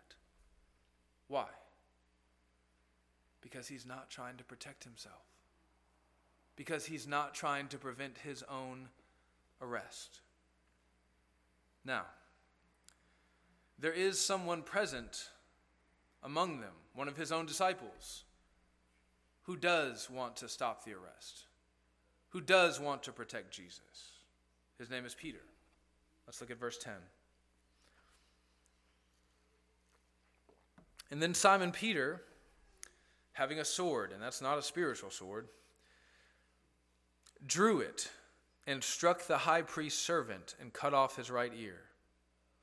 [1.28, 1.46] Why?
[3.40, 5.24] Because he's not trying to protect himself,
[6.56, 8.88] because he's not trying to prevent his own
[9.62, 10.20] arrest.
[11.84, 12.06] Now,
[13.78, 15.28] there is someone present
[16.22, 18.24] among them, one of his own disciples,
[19.42, 21.44] who does want to stop the arrest
[22.30, 23.80] who does want to protect Jesus.
[24.78, 25.42] His name is Peter.
[26.26, 26.92] Let's look at verse 10.
[31.10, 32.22] And then Simon Peter,
[33.32, 35.48] having a sword, and that's not a spiritual sword,
[37.46, 38.10] drew it
[38.66, 41.80] and struck the high priest's servant and cut off his right ear.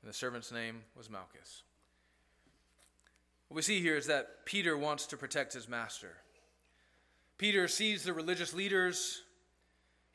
[0.02, 1.62] And the servant's name was Malchus.
[3.48, 6.16] What we see here is that Peter wants to protect his master.
[7.38, 9.22] Peter sees the religious leaders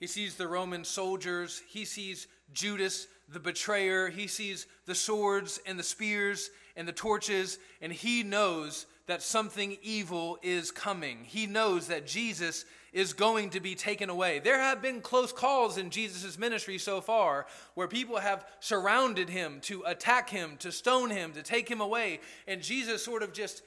[0.01, 1.61] he sees the Roman soldiers.
[1.67, 4.09] He sees Judas, the betrayer.
[4.09, 9.77] He sees the swords and the spears and the torches, and he knows that something
[9.81, 11.19] evil is coming.
[11.23, 14.39] He knows that Jesus is going to be taken away.
[14.39, 19.60] There have been close calls in Jesus' ministry so far where people have surrounded him
[19.62, 23.63] to attack him, to stone him, to take him away, and Jesus sort of just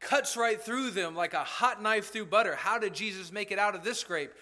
[0.00, 2.54] cuts right through them like a hot knife through butter.
[2.56, 4.32] How did Jesus make it out of this scrape?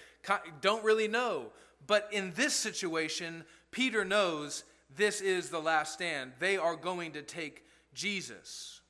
[0.61, 1.47] don't really know.
[1.87, 4.65] But in this situation, Peter knows
[4.97, 6.33] this is the last stand.
[6.39, 8.81] They are going to take Jesus.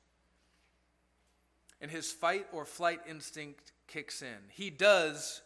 [1.81, 4.37] And his fight or flight instinct kicks in.
[4.49, 5.41] He does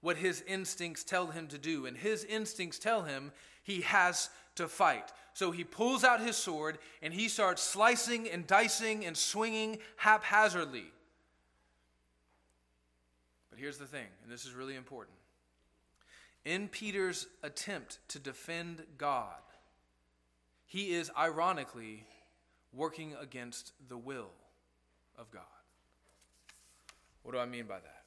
[0.00, 4.68] what his instincts tell him to do, and his instincts tell him he has to
[4.68, 5.12] fight.
[5.32, 10.84] So he pulls out his sword and he starts slicing and dicing and swinging haphazardly.
[13.50, 15.16] But here's the thing, and this is really important.
[16.44, 19.40] In Peter's attempt to defend God,
[20.66, 22.04] he is ironically
[22.74, 24.30] working against the will
[25.18, 25.42] of God.
[27.22, 28.04] What do I mean by that?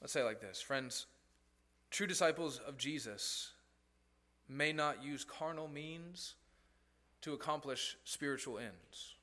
[0.00, 1.06] Let's say like this Friends,
[1.90, 3.52] true disciples of Jesus
[4.48, 6.34] may not use carnal means
[7.22, 9.14] to accomplish spiritual ends.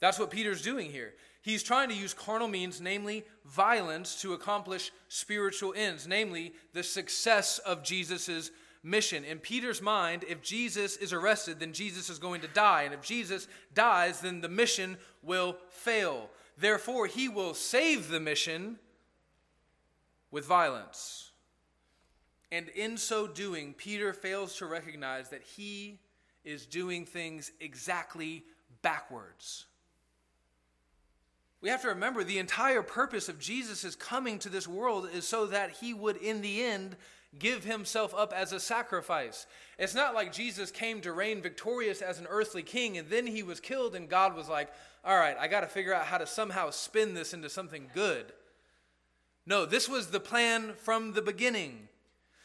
[0.00, 1.14] That's what Peter's doing here.
[1.42, 7.58] He's trying to use carnal means, namely violence, to accomplish spiritual ends, namely the success
[7.58, 8.50] of Jesus'
[8.82, 9.24] mission.
[9.24, 12.82] In Peter's mind, if Jesus is arrested, then Jesus is going to die.
[12.82, 16.30] And if Jesus dies, then the mission will fail.
[16.56, 18.78] Therefore, he will save the mission
[20.30, 21.30] with violence.
[22.52, 26.00] And in so doing, Peter fails to recognize that he
[26.44, 28.44] is doing things exactly
[28.82, 29.66] backwards.
[31.60, 35.46] We have to remember the entire purpose of Jesus' coming to this world is so
[35.46, 36.96] that he would, in the end,
[37.38, 39.46] give himself up as a sacrifice.
[39.78, 43.42] It's not like Jesus came to reign victorious as an earthly king and then he
[43.42, 44.70] was killed and God was like,
[45.04, 48.32] all right, I got to figure out how to somehow spin this into something good.
[49.46, 51.88] No, this was the plan from the beginning.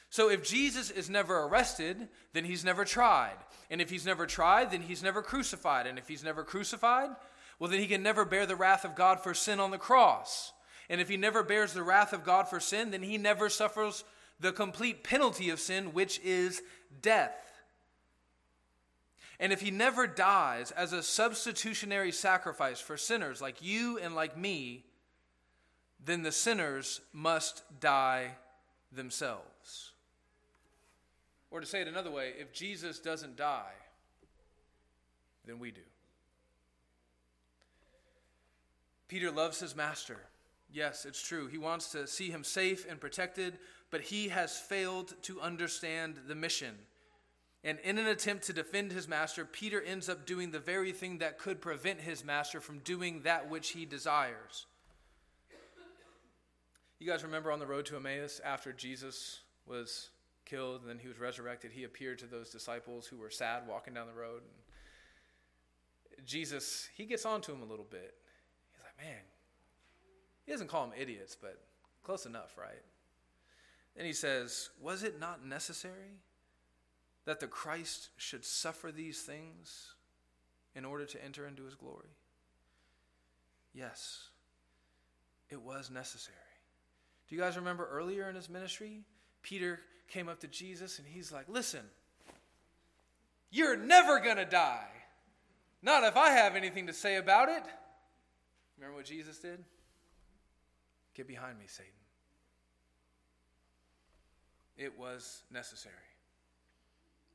[0.10, 3.36] So if Jesus is never arrested, then he's never tried.
[3.70, 5.88] And if he's never tried, then he's never crucified.
[5.88, 7.10] And if he's never crucified,
[7.60, 10.54] well, then he can never bear the wrath of God for sin on the cross.
[10.90, 14.04] And if he never bears the wrath of God for sin, then he never suffers
[14.40, 16.62] the complete penalty of sin, which is
[17.02, 17.62] death.
[19.40, 24.38] And if he never dies as a substitutionary sacrifice for sinners like you and like
[24.38, 24.86] me,
[26.04, 28.32] then the sinners must die
[28.92, 29.92] themselves.
[31.52, 33.74] Or to say it another way, if Jesus doesn't die,
[35.46, 35.82] then we do.
[39.08, 40.18] Peter loves his master.
[40.74, 41.48] Yes, it's true.
[41.48, 43.60] He wants to see him safe and protected,
[43.92, 46.76] but he has failed to understand the mission.
[47.64, 51.18] And in an attempt to defend his master, Peter ends up doing the very thing
[51.20, 54.68] that could prevent his master from doing that which he desires.
[57.00, 60.10] You guys remember on the road to Emmaus after Jesus was
[60.46, 63.94] killed and then he was resurrected, he appeared to those disciples who were sad walking
[63.94, 64.44] down the road.
[66.18, 68.14] And Jesus, he gets on to him a little bit
[68.72, 69.22] He's like, man,
[70.46, 71.62] he doesn't call them idiots, but
[72.04, 72.82] close enough, right?
[73.96, 76.20] Then he says, Was it not necessary
[77.26, 79.94] that the Christ should suffer these things
[80.76, 82.18] in order to enter into his glory?
[83.74, 84.30] Yes,
[85.50, 86.38] it was necessary.
[87.28, 89.02] Do you guys remember earlier in his ministry?
[89.42, 91.86] Peter came up to Jesus and he's like, Listen,
[93.50, 94.88] you're never going to die.
[95.82, 97.64] Not if I have anything to say about it.
[98.78, 99.64] Remember what Jesus did?
[101.14, 101.92] Get behind me, Satan.
[104.78, 105.96] It was necessary.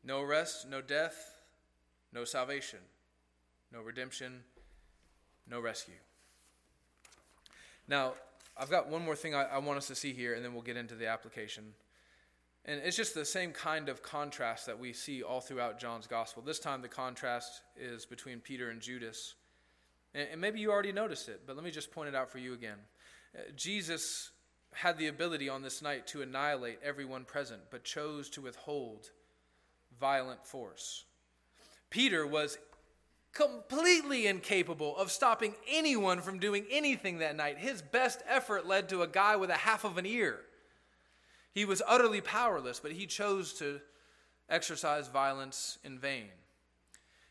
[0.05, 1.37] No rest, no death,
[2.13, 2.81] no salvation,
[3.73, 4.41] no redemption,
[5.49, 5.95] no rescue.
[7.89, 8.15] Now,
[8.57, 10.63] I've got one more thing I, I, want us to see here, and then we'll
[10.63, 11.65] get into the application.
[12.65, 16.43] And it's just the same kind of contrast that we see all throughout John's gospel.
[16.43, 19.35] This time, the contrast is between Peter and Judas.
[20.15, 22.53] And, maybe you already noticed it, but let me just point it out for you
[22.53, 22.79] again.
[23.35, 24.31] Uh, Jesus
[24.73, 29.11] had the ability on this night to annihilate everyone present, but chose to withhold
[29.99, 31.05] violent force.
[31.91, 32.59] Peter was
[33.33, 37.59] completely incapable of stopping anyone from doing anything that night.
[37.59, 40.41] His best effort led to a guy with a half of an ear.
[41.53, 43.81] He was utterly powerless, but he chose to
[44.49, 46.29] exercise violence in vain.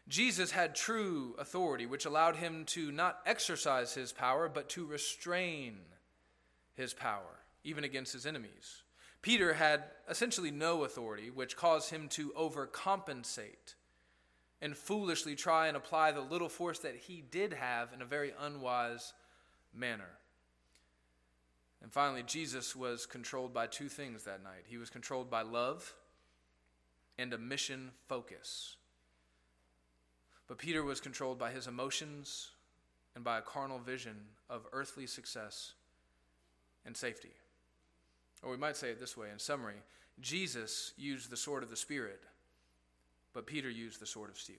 [0.08, 5.78] Jesus had true authority, which allowed him to not exercise his power, but to restrain
[6.80, 8.84] his power, even against his enemies.
[9.22, 13.76] Peter had essentially no authority, which caused him to overcompensate
[14.62, 18.32] and foolishly try and apply the little force that he did have in a very
[18.40, 19.14] unwise
[19.74, 20.18] manner.
[21.82, 25.94] And finally, Jesus was controlled by two things that night he was controlled by love
[27.18, 28.78] and a mission focus.
[30.48, 32.52] But Peter was controlled by his emotions
[33.16, 34.16] and by a carnal vision
[34.50, 35.74] of earthly success
[36.90, 37.30] and safety.
[38.42, 39.76] Or we might say it this way in summary
[40.20, 42.24] Jesus used the sword of the Spirit,
[43.32, 44.58] but Peter used the sword of steel.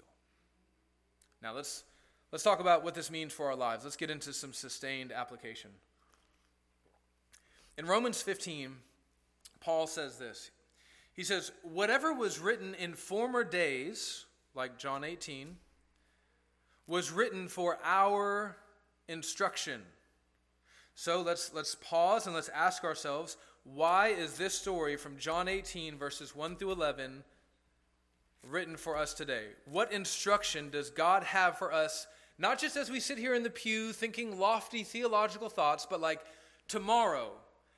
[1.43, 1.83] Now let's,
[2.31, 3.83] let's talk about what this means for our lives.
[3.83, 5.71] Let's get into some sustained application.
[7.77, 8.77] In Romans 15,
[9.59, 10.53] Paul says this
[11.13, 15.57] He says, Whatever was written in former days, like John 18,
[16.87, 18.57] was written for our
[19.09, 19.83] instruction.
[21.01, 25.97] So let's, let's pause and let's ask ourselves why is this story from John 18,
[25.97, 27.25] verses 1 through 11,
[28.47, 29.45] written for us today?
[29.65, 33.49] What instruction does God have for us, not just as we sit here in the
[33.49, 36.21] pew thinking lofty theological thoughts, but like
[36.69, 37.31] tomorrow,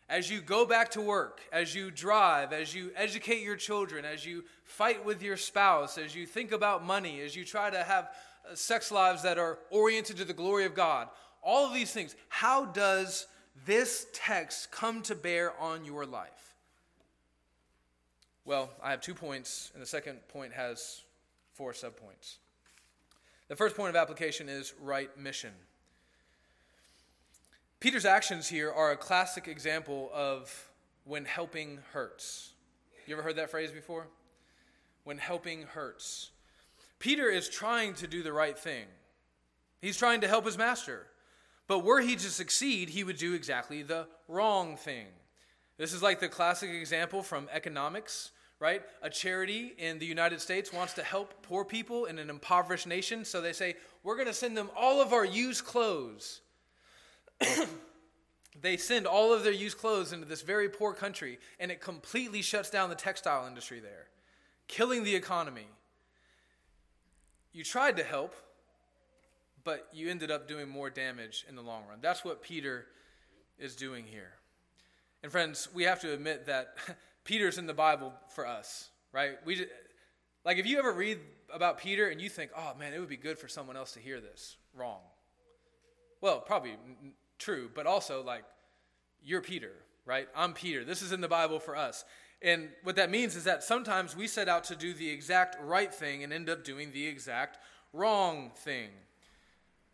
[0.08, 4.26] as you go back to work, as you drive, as you educate your children, as
[4.26, 8.10] you fight with your spouse, as you think about money, as you try to have
[8.50, 11.06] uh, sex lives that are oriented to the glory of God,
[11.42, 13.26] all of these things, how does
[13.66, 16.54] this text come to bear on your life?
[18.44, 21.02] Well, I have two points, and the second point has
[21.52, 22.36] four subpoints.
[23.48, 25.52] The first point of application is right mission.
[27.78, 30.70] Peter's actions here are a classic example of
[31.04, 32.50] when helping hurts.
[33.06, 34.06] You ever heard that phrase before?
[35.04, 36.30] When helping hurts.
[36.98, 38.86] Peter is trying to do the right thing.
[39.80, 41.06] He's trying to help his master.
[41.72, 45.06] But were he to succeed, he would do exactly the wrong thing.
[45.78, 48.82] This is like the classic example from economics, right?
[49.00, 53.24] A charity in the United States wants to help poor people in an impoverished nation,
[53.24, 56.42] so they say, We're going to send them all of our used clothes.
[58.60, 62.42] they send all of their used clothes into this very poor country, and it completely
[62.42, 64.08] shuts down the textile industry there,
[64.68, 65.68] killing the economy.
[67.50, 68.34] You tried to help,
[69.64, 71.98] but you ended up doing more damage in the long run.
[72.00, 72.86] That's what Peter
[73.58, 74.32] is doing here.
[75.22, 76.74] And friends, we have to admit that
[77.24, 79.32] Peter's in the Bible for us, right?
[79.44, 79.68] We just,
[80.44, 81.18] like if you ever read
[81.52, 84.00] about Peter and you think, "Oh man, it would be good for someone else to
[84.00, 85.00] hear this." Wrong.
[86.20, 86.76] Well, probably
[87.38, 88.44] true, but also like
[89.22, 89.72] you're Peter,
[90.04, 90.28] right?
[90.34, 90.84] I'm Peter.
[90.84, 92.04] This is in the Bible for us.
[92.40, 95.94] And what that means is that sometimes we set out to do the exact right
[95.94, 97.58] thing and end up doing the exact
[97.92, 98.88] wrong thing.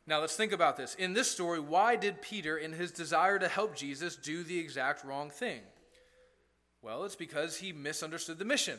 [0.08, 0.94] Now let's think about this.
[0.94, 5.04] In this story, why did Peter, in his desire to help Jesus, do the exact
[5.04, 5.60] wrong thing?
[6.80, 8.78] Well, it's because he misunderstood the mission.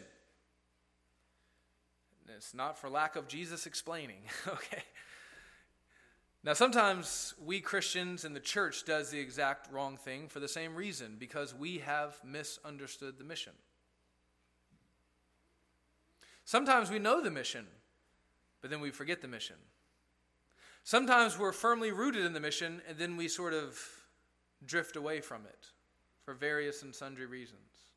[2.36, 4.82] It's not for lack of Jesus explaining, okay?
[6.44, 10.74] Now, sometimes we Christians and the church does the exact wrong thing for the same
[10.74, 13.54] reason, because we have misunderstood the mission.
[16.44, 17.68] Sometimes we know the mission,
[18.62, 19.58] but then we forget the mission.
[20.90, 23.80] Sometimes we're firmly rooted in the mission and then we sort of
[24.66, 25.68] drift away from it
[26.26, 27.92] for various and sundry reasons.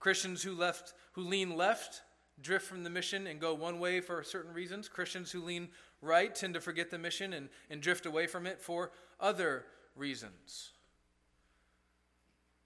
[0.00, 2.02] Christians who left who lean left
[2.42, 4.86] drift from the mission and go one way for certain reasons.
[4.86, 5.68] Christians who lean
[6.02, 9.64] right tend to forget the mission and, and drift away from it for other
[9.94, 10.72] reasons.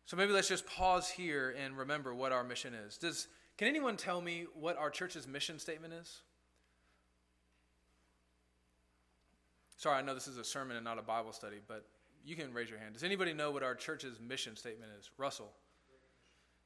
[0.05, 2.99] So maybe let's just pause here and remember what our mission is.
[2.99, 6.23] Does can anyone tell me what our church's mission statement is?
[9.81, 11.87] Sorry, I know this is a sermon and not a Bible study, but
[12.23, 12.93] you can raise your hand.
[12.93, 15.09] Does anybody know what our church's mission statement is?
[15.17, 15.51] Russell.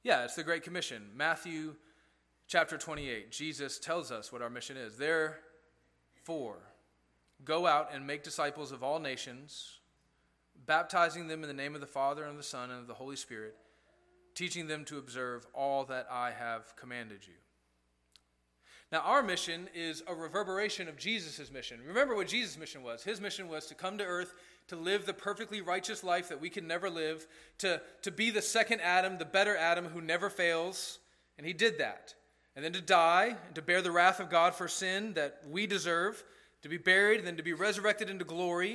[0.02, 1.10] Yeah, it's the Great Commission.
[1.14, 1.76] Matthew
[2.48, 3.30] chapter 28.
[3.30, 4.96] Jesus tells us what our mission is.
[4.96, 6.58] Therefore,
[7.44, 9.78] go out and make disciples of all nations,
[10.66, 12.94] baptizing them in the name of the Father and of the Son and of the
[12.94, 13.54] Holy Spirit,
[14.34, 17.34] teaching them to observe all that I have commanded you.
[18.94, 21.80] Now, our mission is a reverberation of Jesus' mission.
[21.84, 23.02] Remember what Jesus' mission was.
[23.02, 24.34] His mission was to come to earth,
[24.68, 27.26] to live the perfectly righteous life that we can never live,
[27.58, 31.00] to, to be the second Adam, the better Adam who never fails.
[31.38, 32.14] And he did that.
[32.54, 35.66] And then to die, and to bear the wrath of God for sin that we
[35.66, 36.22] deserve,
[36.62, 38.74] to be buried, and then to be resurrected into glory,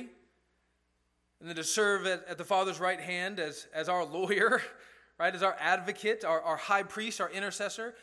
[1.40, 4.60] and then to serve at, at the Father's right hand as, as our lawyer,
[5.18, 7.94] right, as our advocate, our, our high priest, our intercessor.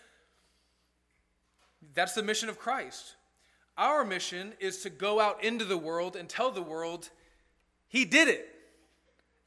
[1.94, 3.16] That's the mission of Christ.
[3.78, 7.10] Our mission is to go out into the world and tell the world,
[7.88, 8.48] He did it.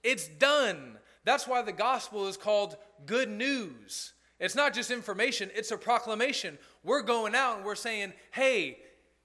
[0.02, 0.98] It's done.
[1.24, 2.76] That's why the gospel is called
[3.06, 4.12] good news.
[4.38, 6.58] It's not just information, it's a proclamation.
[6.82, 8.78] We're going out and we're saying, hey,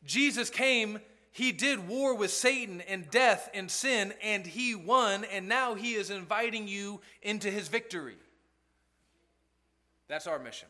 [0.04, 1.00] Jesus came,
[1.32, 5.94] he did war with Satan and death and sin, and he won, and now he
[5.94, 8.18] is inviting you into his victory.
[10.08, 10.68] That's our mission.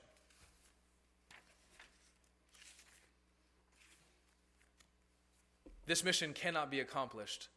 [5.86, 7.50] This mission cannot be accomplished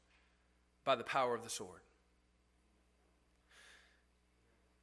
[0.85, 1.81] by the power of the sword.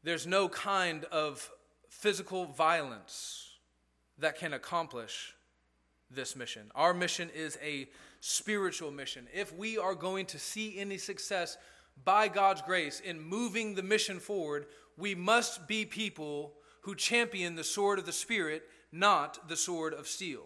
[0.03, 1.49] There's no kind of
[1.89, 3.49] physical violence
[4.19, 5.33] that can accomplish
[6.11, 6.71] this mission.
[6.75, 7.87] Our mission is a
[8.19, 9.27] spiritual mission.
[9.33, 11.57] If we are going to see any success
[12.03, 14.67] by God's grace in moving the mission forward,
[14.97, 20.07] we must be people who champion the sword of the Spirit, not the sword of
[20.07, 20.43] steel.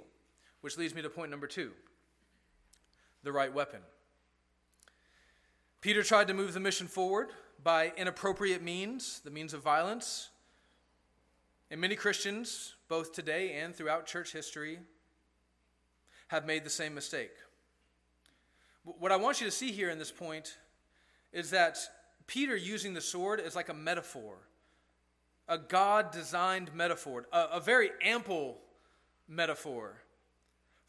[0.61, 1.71] Which leads me to point number two
[3.23, 3.81] the right weapon.
[5.81, 7.29] Peter tried to move the mission forward
[7.63, 10.29] by inappropriate means, the means of violence.
[11.71, 14.79] And many Christians, both today and throughout church history,
[16.27, 17.31] have made the same mistake.
[18.83, 20.57] What I want you to see here in this point
[21.31, 21.77] is that
[22.27, 24.37] Peter using the sword is like a metaphor,
[25.47, 28.57] a God designed metaphor, a, a very ample
[29.27, 30.01] metaphor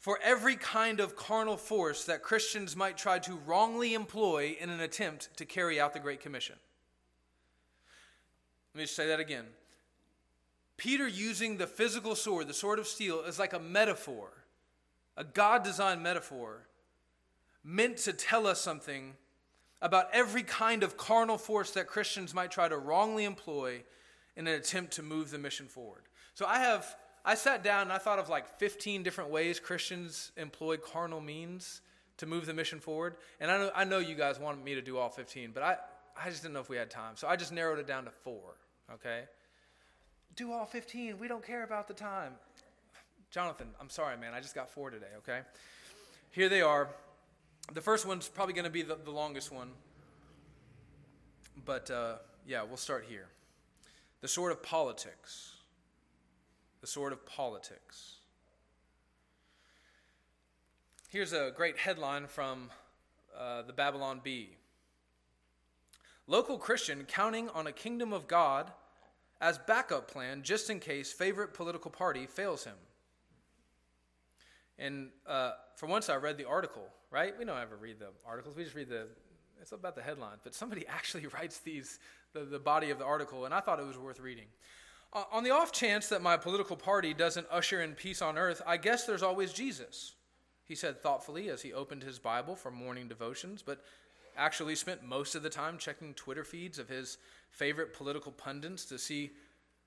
[0.01, 4.79] for every kind of carnal force that Christians might try to wrongly employ in an
[4.79, 6.55] attempt to carry out the Great Commission.
[8.73, 9.45] Let me just say that again.
[10.75, 14.29] Peter using the physical sword, the sword of steel, is like a metaphor,
[15.15, 16.65] a God designed metaphor,
[17.63, 19.13] meant to tell us something
[19.83, 23.83] about every kind of carnal force that Christians might try to wrongly employ
[24.35, 26.01] in an attempt to move the mission forward.
[26.33, 30.31] So I have I sat down and I thought of like 15 different ways Christians
[30.37, 31.81] employ carnal means
[32.17, 33.15] to move the mission forward.
[33.39, 35.77] And I know, I know you guys wanted me to do all 15, but I,
[36.17, 37.15] I just didn't know if we had time.
[37.15, 38.57] So I just narrowed it down to four,
[38.93, 39.23] okay?
[40.35, 41.19] Do all 15.
[41.19, 42.33] We don't care about the time.
[43.29, 44.33] Jonathan, I'm sorry, man.
[44.33, 45.39] I just got four today, okay?
[46.31, 46.89] Here they are.
[47.73, 49.69] The first one's probably going to be the, the, longest one.
[51.65, 52.15] But uh,
[52.45, 53.27] yeah, we'll start here.
[54.21, 55.53] The sword of politics
[56.81, 58.15] the sword of politics.
[61.09, 62.69] Here's a great headline from
[63.37, 64.57] uh, the Babylon Bee
[66.27, 68.71] Local Christian counting on a kingdom of God
[69.41, 72.75] as backup plan just in case favorite political party fails him.
[74.79, 77.37] And uh, for once, I read the article, right?
[77.37, 79.07] We don't ever read the articles, we just read the,
[79.61, 80.37] it's about the headline.
[80.43, 81.99] But somebody actually writes these,
[82.33, 84.47] the, the body of the article, and I thought it was worth reading.
[85.13, 88.61] Uh, on the off chance that my political party doesn't usher in peace on earth,
[88.65, 90.13] I guess there's always Jesus,
[90.65, 93.83] he said thoughtfully as he opened his Bible for morning devotions, but
[94.37, 97.17] actually spent most of the time checking Twitter feeds of his
[97.49, 99.31] favorite political pundits to see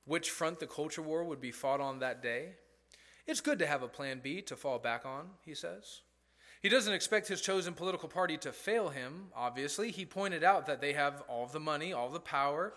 [0.05, 2.51] which front the culture war would be fought on that day.
[3.27, 6.03] It's good to have a plan B to fall back on, he says.
[6.61, 9.91] He doesn't expect his chosen political party to fail him, obviously.
[9.91, 12.75] He pointed out that they have all the money, all the power,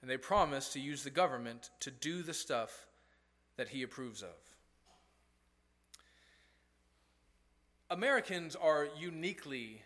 [0.00, 2.86] and they promise to use the government to do the stuff
[3.56, 4.36] that he approves of.
[7.90, 9.82] Americans are uniquely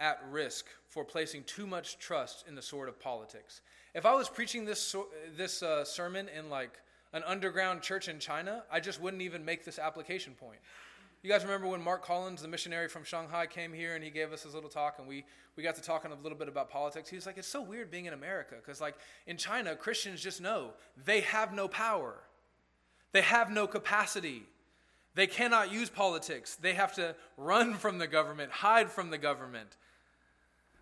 [0.00, 3.60] at risk for placing too much trust in the sword of politics.
[3.94, 4.94] If I was preaching this,
[5.36, 6.78] this uh, sermon in like
[7.12, 10.58] an underground church in China, I just wouldn't even make this application point.
[11.22, 14.32] You guys remember when Mark Collins, the missionary from Shanghai, came here and he gave
[14.32, 15.24] us his little talk, and we,
[15.56, 17.10] we got to talking a little bit about politics.
[17.10, 18.94] He was like, It's so weird being in America because, like,
[19.26, 20.70] in China, Christians just know
[21.04, 22.14] they have no power,
[23.12, 24.44] they have no capacity.
[25.14, 26.54] They cannot use politics.
[26.54, 29.76] They have to run from the government, hide from the government.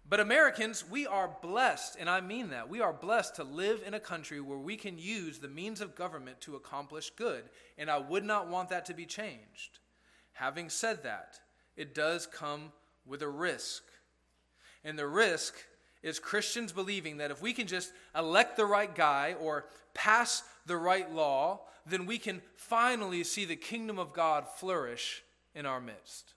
[0.06, 2.68] But Americans, we are blessed, and I mean that.
[2.68, 5.96] We are blessed to live in a country where we can use the means of
[5.96, 7.44] government to accomplish good,
[7.78, 9.78] and I would not want that to be changed.
[10.36, 11.40] Having said that,
[11.76, 12.72] it does come
[13.06, 13.82] with a risk.
[14.84, 15.54] And the risk
[16.02, 19.64] is Christians believing that if we can just elect the right guy or
[19.94, 25.22] pass the right law, then we can finally see the kingdom of God flourish
[25.54, 26.34] in our midst.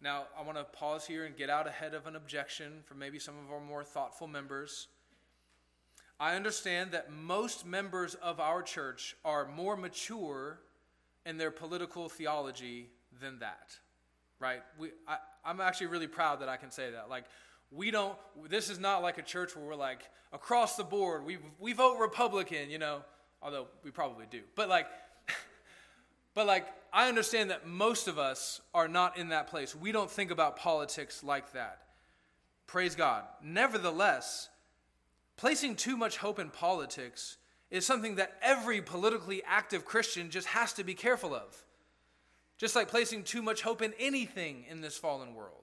[0.00, 3.20] Now, I want to pause here and get out ahead of an objection from maybe
[3.20, 4.88] some of our more thoughtful members.
[6.18, 10.58] I understand that most members of our church are more mature
[11.28, 12.88] in their political theology
[13.20, 13.76] than that,
[14.40, 14.62] right?
[14.78, 17.10] We, I, I'm actually really proud that I can say that.
[17.10, 17.24] Like,
[17.70, 18.16] we don't,
[18.48, 20.00] this is not like a church where we're like,
[20.32, 23.02] across the board, we, we vote Republican, you know,
[23.42, 24.40] although we probably do.
[24.54, 24.86] But like,
[26.34, 29.76] but like, I understand that most of us are not in that place.
[29.76, 31.82] We don't think about politics like that.
[32.66, 33.24] Praise God.
[33.42, 34.48] Nevertheless,
[35.36, 37.36] placing too much hope in politics
[37.70, 41.64] is something that every politically active Christian just has to be careful of.
[42.56, 45.54] Just like placing too much hope in anything in this fallen world.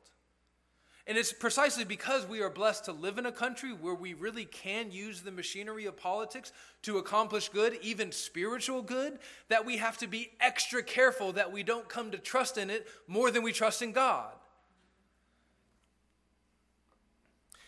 [1.07, 4.45] And it's precisely because we are blessed to live in a country where we really
[4.45, 6.51] can use the machinery of politics
[6.81, 11.61] to accomplish good, even spiritual good, that we have to be extra careful that we
[11.61, 14.33] don't come to trust in it more than we trust in God.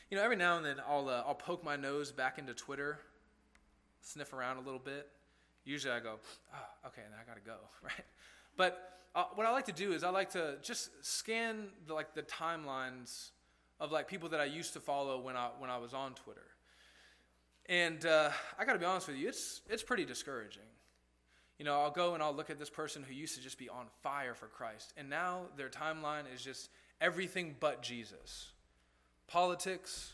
[0.09, 2.99] You know, every now and then I'll, uh, I'll poke my nose back into Twitter
[4.07, 5.09] sniff around a little bit.
[5.65, 6.19] Usually I go,
[6.53, 8.05] oh, okay, now I got to go, right?
[8.55, 12.13] But uh, what I like to do is I like to just scan the, like
[12.13, 13.31] the timelines
[13.79, 16.45] of like people that I used to follow when I when I was on Twitter.
[17.67, 20.63] And uh, I got to be honest with you, it's it's pretty discouraging.
[21.59, 23.67] You know, I'll go and I'll look at this person who used to just be
[23.67, 26.69] on fire for Christ, and now their timeline is just
[27.01, 28.51] everything but Jesus.
[29.27, 30.13] Politics,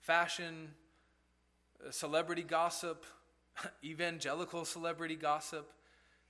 [0.00, 0.70] fashion,
[1.90, 3.04] celebrity gossip,
[3.84, 5.72] evangelical celebrity gossip,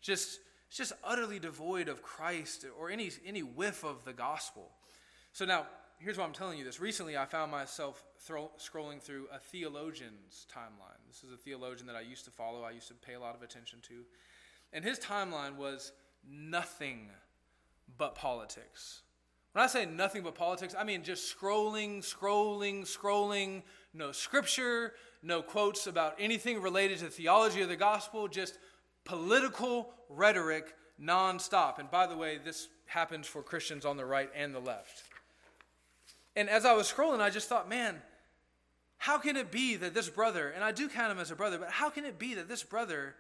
[0.00, 0.40] just
[0.70, 4.70] just utterly devoid of Christ or any any whiff of the gospel.
[5.32, 5.66] So now,
[5.98, 6.80] here's why I'm telling you this.
[6.80, 10.98] Recently, I found myself throw, scrolling through a theologian's timeline.
[11.06, 12.62] This is a theologian that I used to follow.
[12.62, 14.04] I used to pay a lot of attention to,
[14.72, 15.92] and his timeline was
[16.28, 17.08] nothing
[17.98, 19.02] but politics.
[19.52, 23.62] When I say nothing but politics, I mean just scrolling, scrolling, scrolling,
[23.94, 28.58] no scripture, no quotes about anything related to theology of the gospel, just
[29.04, 31.78] political rhetoric nonstop.
[31.78, 35.04] And by the way, this happens for Christians on the right and the left.
[36.36, 38.00] And as I was scrolling, I just thought, man,
[38.98, 41.58] how can it be that this brother, and I do count him as a brother,
[41.58, 43.16] but how can it be that this brother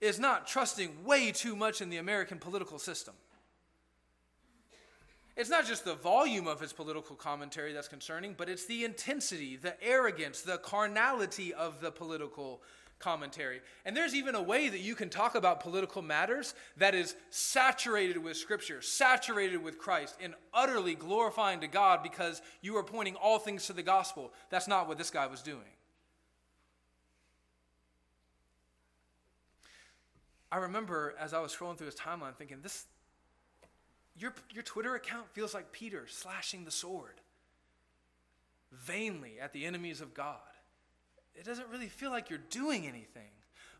[0.00, 3.14] is not trusting way too much in the American political system?
[5.38, 9.56] It's not just the volume of his political commentary that's concerning, but it's the intensity,
[9.56, 12.60] the arrogance, the carnality of the political
[12.98, 13.60] commentary.
[13.84, 18.18] And there's even a way that you can talk about political matters that is saturated
[18.18, 23.38] with Scripture, saturated with Christ, and utterly glorifying to God because you are pointing all
[23.38, 24.32] things to the gospel.
[24.50, 25.60] That's not what this guy was doing.
[30.50, 32.86] I remember as I was scrolling through his timeline thinking, this,
[34.18, 37.20] your, your Twitter account feels like Peter slashing the sword
[38.72, 40.36] vainly at the enemies of God.
[41.34, 43.30] It doesn't really feel like you're doing anything.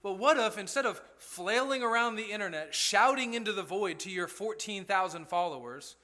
[0.02, 4.28] But what if instead of flailing around the internet, shouting into the void to your
[4.28, 5.96] 14,000 followers,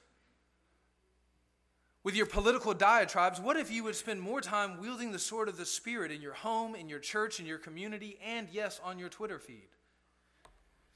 [2.03, 5.57] with your political diatribes, what if you would spend more time wielding the sword of
[5.57, 9.09] the Spirit in your home, in your church, in your community, and yes, on your
[9.09, 9.69] Twitter feed?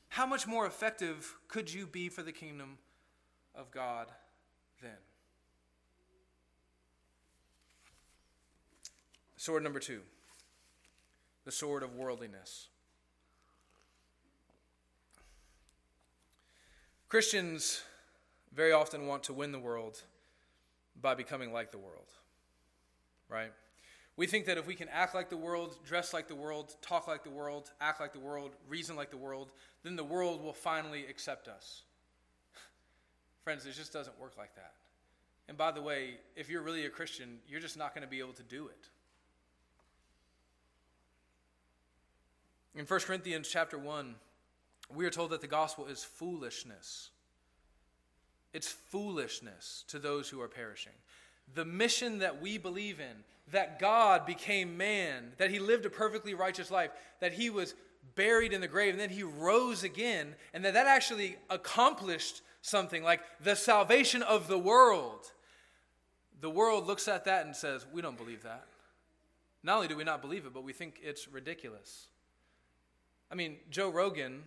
[0.10, 2.78] How much more effective could you be for the kingdom
[3.60, 4.08] of God
[4.82, 4.92] then.
[9.38, 10.02] Sword number two
[11.46, 12.68] the sword of worldliness.
[17.08, 17.82] Christians
[18.54, 20.04] very often want to win the world
[21.02, 22.06] by becoming like the world,
[23.30, 23.52] right?
[24.16, 27.08] We think that if we can act like the world, dress like the world, talk
[27.08, 29.52] like the world, act like the world, reason like the world,
[29.82, 31.84] then the world will finally accept us.
[33.44, 34.74] Friends, it just doesn't work like that.
[35.48, 38.20] And by the way, if you're really a Christian, you're just not going to be
[38.20, 38.90] able to do it.
[42.76, 44.16] In 1 Corinthians chapter 1,
[44.96, 47.10] we are told that the gospel is foolishness.
[48.54, 50.94] It's foolishness to those who are perishing.
[51.56, 56.36] The mission that we believe in, that God became man, that he lived a perfectly
[56.36, 57.74] righteous life, that he was
[58.16, 63.04] buried in the grave and then he rose again, and that that actually accomplished something
[63.04, 65.32] like the salvation of the world.
[66.42, 68.66] The world looks at that and says, We don't believe that.
[69.64, 72.08] Not only do we not believe it, but we think it's ridiculous.
[73.32, 74.44] I mean, Joe Rogan,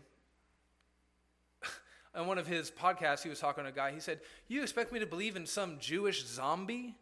[2.14, 3.92] on one of his podcasts, he was talking to a guy.
[3.92, 6.96] He said, You expect me to believe in some Jewish zombie?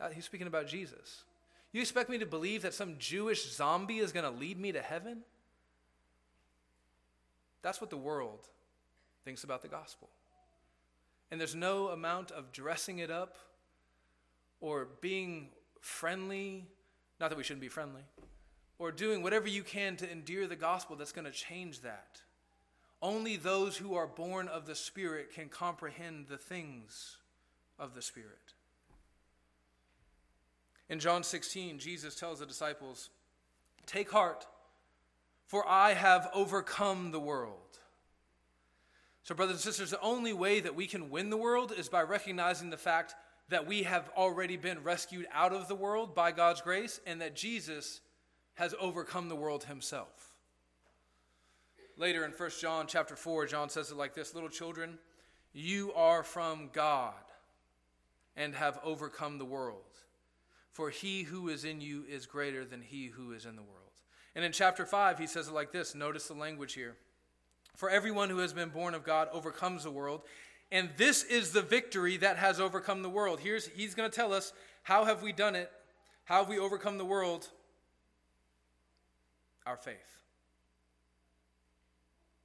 [0.00, 1.24] Uh, he's speaking about Jesus.
[1.72, 4.80] You expect me to believe that some Jewish zombie is going to lead me to
[4.80, 5.18] heaven?
[7.62, 8.48] That's what the world
[9.24, 10.08] thinks about the gospel.
[11.30, 13.36] And there's no amount of dressing it up
[14.60, 15.48] or being
[15.80, 16.66] friendly,
[17.20, 18.02] not that we shouldn't be friendly,
[18.78, 22.20] or doing whatever you can to endear the gospel that's going to change that.
[23.02, 27.16] Only those who are born of the Spirit can comprehend the things
[27.78, 28.54] of the Spirit.
[30.88, 33.10] In John 16, Jesus tells the disciples,
[33.86, 34.46] Take heart,
[35.46, 37.79] for I have overcome the world.
[39.22, 42.02] So, brothers and sisters, the only way that we can win the world is by
[42.02, 43.14] recognizing the fact
[43.50, 47.36] that we have already been rescued out of the world by God's grace and that
[47.36, 48.00] Jesus
[48.54, 50.34] has overcome the world himself.
[51.96, 54.98] Later in 1 John chapter 4, John says it like this Little children,
[55.52, 57.14] you are from God
[58.36, 59.82] and have overcome the world.
[60.70, 63.76] For he who is in you is greater than he who is in the world.
[64.34, 65.94] And in chapter 5, he says it like this.
[65.94, 66.96] Notice the language here.
[67.74, 70.22] For everyone who has been born of God overcomes the world,
[70.72, 73.40] and this is the victory that has overcome the world.
[73.40, 74.52] Here's, he's going to tell us
[74.82, 75.70] how have we done it?
[76.24, 77.48] How have we overcome the world?
[79.66, 79.96] Our faith.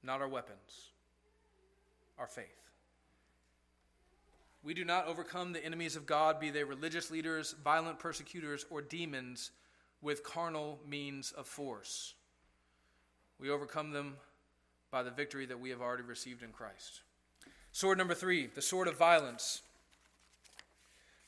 [0.02, 0.90] Not our weapons,
[2.18, 2.44] our faith.
[4.62, 8.82] We do not overcome the enemies of God, be they religious leaders, violent persecutors, or
[8.82, 9.52] demons,
[10.02, 12.14] with carnal means of force.
[13.38, 14.16] We overcome them
[14.90, 17.00] by the victory that we have already received in Christ.
[17.72, 19.62] Sword number three, the sword of violence.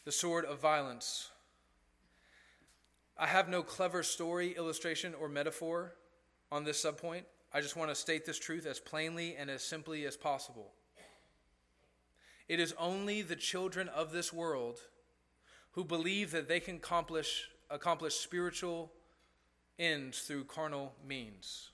[0.05, 1.31] The sword of violence.
[3.19, 5.93] I have no clever story, illustration, or metaphor
[6.51, 7.25] on this subpoint.
[7.53, 10.73] I just want to state this truth as plainly and as simply as possible.
[12.49, 14.81] It is only the children of this world
[15.73, 18.93] who believe that they can accomplish, accomplish spiritual
[19.79, 21.71] ends through carnal means.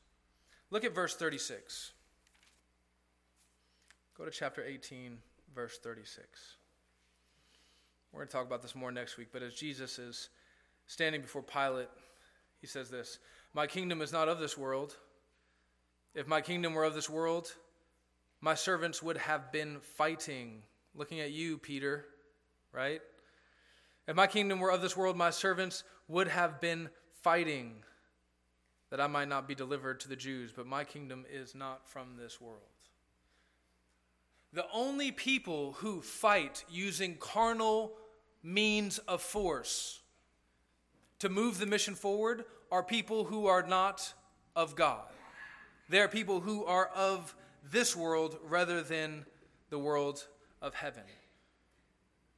[0.75, 1.93] Look at verse 36.
[4.19, 5.19] Go to chapter 18,
[5.55, 6.27] verse 36.
[8.11, 10.31] We're going to talk about this more next week, but as Jesus is
[10.89, 11.87] standing before Pilate,
[12.61, 13.21] he says this
[13.55, 14.97] My kingdom is not of this world.
[16.13, 17.55] If my kingdom were of this world,
[18.41, 20.63] my servants would have been fighting.
[20.97, 22.05] Looking at you, Peter,
[22.73, 23.01] right?
[24.09, 26.89] If my kingdom were of this world, my servants would have been
[27.23, 27.85] fighting
[28.95, 32.17] that I might not be delivered to the Jews, but my kingdom is not from
[32.17, 32.61] this world.
[34.53, 37.95] The only people who fight using carnal
[38.45, 40.01] means of force
[41.19, 44.15] to move the mission forward are people who are not
[44.55, 45.09] of God.
[45.89, 47.35] They are people who are of
[47.69, 49.27] this world rather than
[49.71, 50.25] the world
[50.63, 51.03] of heaven.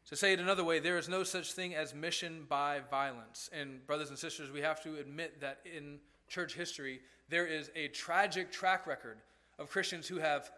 [0.09, 3.51] To say it another way, there is no such thing as mission by violence.
[3.53, 5.99] And, brothers and sisters, we have to admit that in
[6.29, 9.19] church history, there is a tragic track record
[9.59, 10.51] of Christians who have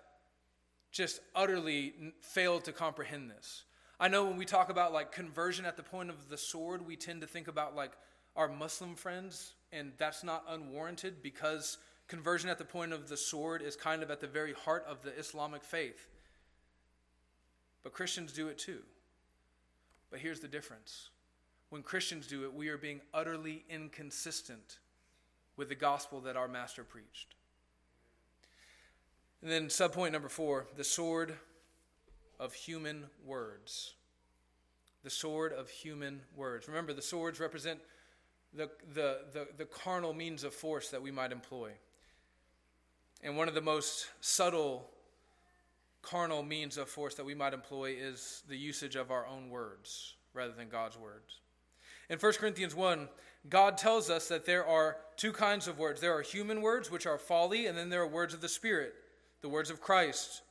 [0.92, 3.64] just utterly failed to comprehend this.
[3.98, 6.96] I know when we talk about like conversion at the point of the sword, we
[6.96, 7.92] tend to think about like
[8.36, 13.62] our Muslim friends, and that's not unwarranted because conversion at the point of the sword
[13.62, 16.06] is kind of at the very heart of the Islamic faith.
[17.82, 18.80] But Christians do it too.
[20.10, 21.10] But here's the difference
[21.70, 24.78] when Christians do it, we are being utterly inconsistent
[25.56, 27.34] with the gospel that our master preached.
[29.42, 31.34] And then, subpoint number four the sword
[32.40, 33.94] of human words.
[35.04, 36.68] The sword of human words.
[36.68, 37.80] Remember, the swords represent
[38.54, 41.72] the, the, the, the, carnal means of force that we might employ.
[43.22, 44.88] And one of the most subtle
[46.10, 50.14] carnal means of force that we might employ is the usage of our own words
[50.32, 51.40] rather than God's words.
[52.08, 53.08] In 1 Corinthians 1,
[53.48, 57.06] God tells us that there are two kinds of words there are human words, which
[57.06, 58.94] are folly, and then there are words of the Spirit
[59.40, 60.42] the words of Christ,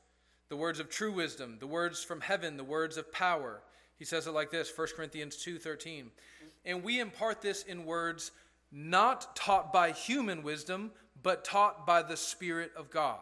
[0.47, 3.61] the words of true wisdom, the words from heaven, the words of power.
[3.99, 6.11] He says it like this, 1 Corinthians 2:13.
[6.63, 8.31] And we impart this in words
[8.71, 10.91] not taught by human wisdom,
[11.21, 13.19] but taught by the Spirit of God.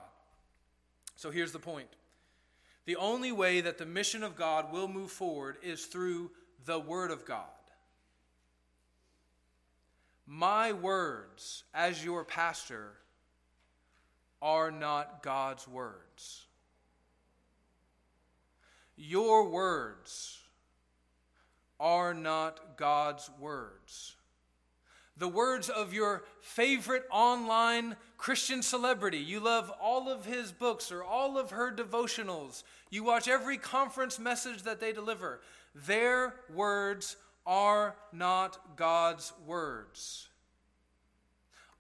[1.16, 1.90] So here's the point
[2.86, 6.32] the only way that the mission of God will move forward is through
[6.66, 7.46] the Word of God.
[10.28, 12.94] My words as your pastor
[14.42, 16.46] are not God's words.
[18.98, 20.40] Your words
[21.80, 24.16] are not God's words.
[25.18, 29.20] The words of your favorite online Christian celebrity.
[29.20, 32.63] You love all of his books or all of her devotionals.
[32.89, 35.41] You watch every conference message that they deliver.
[35.74, 40.28] Their words are not God's words.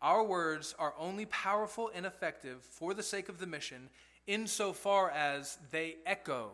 [0.01, 3.89] Our words are only powerful and effective for the sake of the mission
[4.27, 6.51] insofar as they echo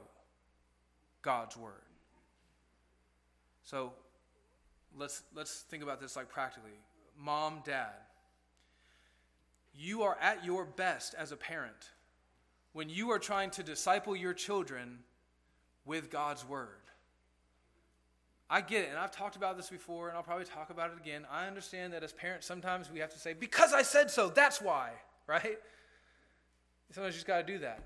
[1.21, 1.73] God's word.
[3.63, 3.93] So
[4.97, 6.71] let's, let's think about this like practically.
[7.17, 7.91] Mom, dad,
[9.75, 11.91] you are at your best as a parent
[12.73, 14.99] when you are trying to disciple your children
[15.85, 16.69] with God's word.
[18.49, 20.97] I get it, and I've talked about this before, and I'll probably talk about it
[21.01, 21.25] again.
[21.31, 24.61] I understand that as parents, sometimes we have to say, because I said so, that's
[24.61, 24.91] why,
[25.25, 25.57] right?
[26.91, 27.81] Sometimes you just got to do that.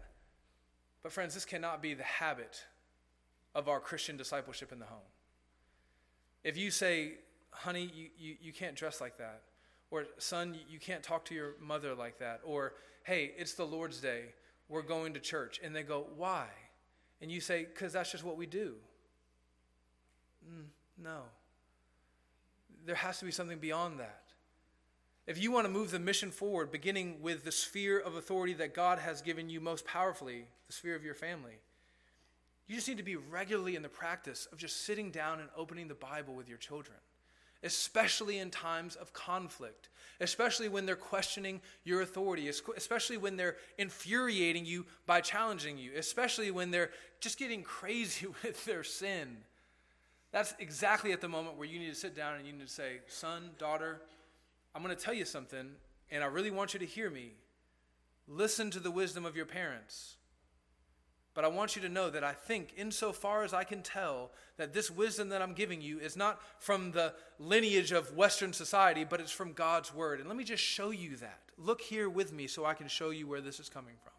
[1.04, 2.64] But, friends, this cannot be the habit
[3.54, 4.98] of our Christian discipleship in the home.
[6.46, 7.14] If you say,
[7.50, 9.42] honey, you, you, you can't dress like that,
[9.90, 12.74] or son, you can't talk to your mother like that, or
[13.04, 14.26] hey, it's the Lord's Day,
[14.70, 16.46] we're going to church, and they go, why?
[17.20, 18.76] And you say, because that's just what we do.
[20.48, 20.66] Mm,
[21.04, 21.22] no.
[22.86, 24.22] There has to be something beyond that.
[25.26, 28.76] If you want to move the mission forward, beginning with the sphere of authority that
[28.76, 31.58] God has given you most powerfully, the sphere of your family,
[32.68, 35.88] you just need to be regularly in the practice of just sitting down and opening
[35.88, 36.98] the Bible with your children,
[37.64, 39.90] especially in times of conflict,
[40.20, 46.50] especially when they're questioning your authority, especially when they're infuriating you by challenging you, especially
[46.50, 46.90] when they're
[47.20, 49.38] just getting crazy with their sin.
[50.32, 52.74] That's exactly at the moment where you need to sit down and you need to
[52.74, 54.02] say, Son, daughter,
[54.74, 55.70] I'm going to tell you something,
[56.12, 57.32] and I really want you to hear me.
[58.28, 60.18] Listen to the wisdom of your parents.
[61.36, 64.74] But I want you to know that I think, insofar as I can tell, that
[64.74, 69.20] this wisdom that I'm giving you is not from the lineage of Western society, but
[69.20, 70.22] it's from God's Word.
[70.22, 71.42] And let me just show you that.
[71.58, 74.14] Look here with me so I can show you where this is coming from.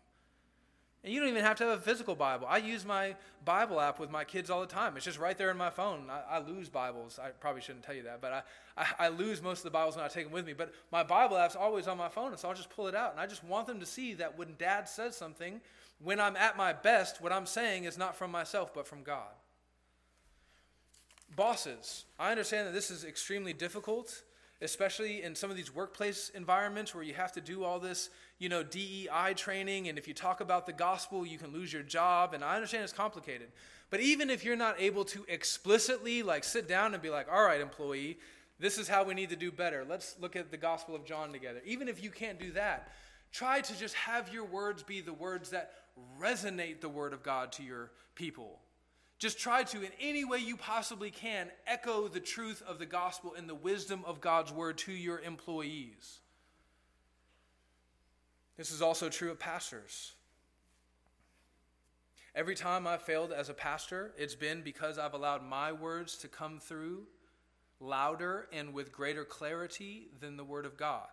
[1.06, 2.48] And you don't even have to have a physical Bible.
[2.50, 3.14] I use my
[3.44, 4.96] Bible app with my kids all the time.
[4.96, 6.10] It's just right there in my phone.
[6.10, 7.20] I, I lose Bibles.
[7.22, 8.42] I probably shouldn't tell you that, but I,
[8.76, 10.52] I, I, lose most of the Bibles when I take them with me.
[10.52, 13.12] But my Bible app's always on my phone, and so I'll just pull it out.
[13.12, 15.60] And I just want them to see that when dad says something,
[16.02, 19.32] when I'm at my best, what I'm saying is not from myself, but from God.
[21.34, 24.22] Bosses, I understand that this is extremely difficult
[24.62, 28.48] especially in some of these workplace environments where you have to do all this, you
[28.48, 29.88] know, DEI training.
[29.88, 32.32] And if you talk about the gospel, you can lose your job.
[32.32, 33.48] And I understand it's complicated.
[33.90, 37.44] But even if you're not able to explicitly, like, sit down and be like, all
[37.44, 38.18] right, employee,
[38.58, 39.84] this is how we need to do better.
[39.86, 41.60] Let's look at the Gospel of John together.
[41.66, 42.90] Even if you can't do that,
[43.32, 45.72] try to just have your words be the words that
[46.20, 48.60] resonate the Word of God to your people.
[49.18, 53.34] Just try to, in any way you possibly can, echo the truth of the gospel
[53.36, 56.18] and the wisdom of God's word to your employees.
[58.58, 60.12] This is also true of pastors.
[62.34, 66.28] Every time I've failed as a pastor, it's been because I've allowed my words to
[66.28, 67.04] come through
[67.80, 71.08] louder and with greater clarity than the word of God.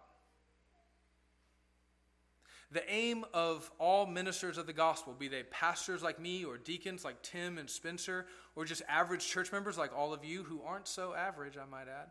[2.74, 7.06] The aim of all ministers of the gospel, be they pastors like me or deacons
[7.06, 10.88] like Tim and Spencer, or just average church members like all of you who aren't
[10.88, 12.10] so average, I might add,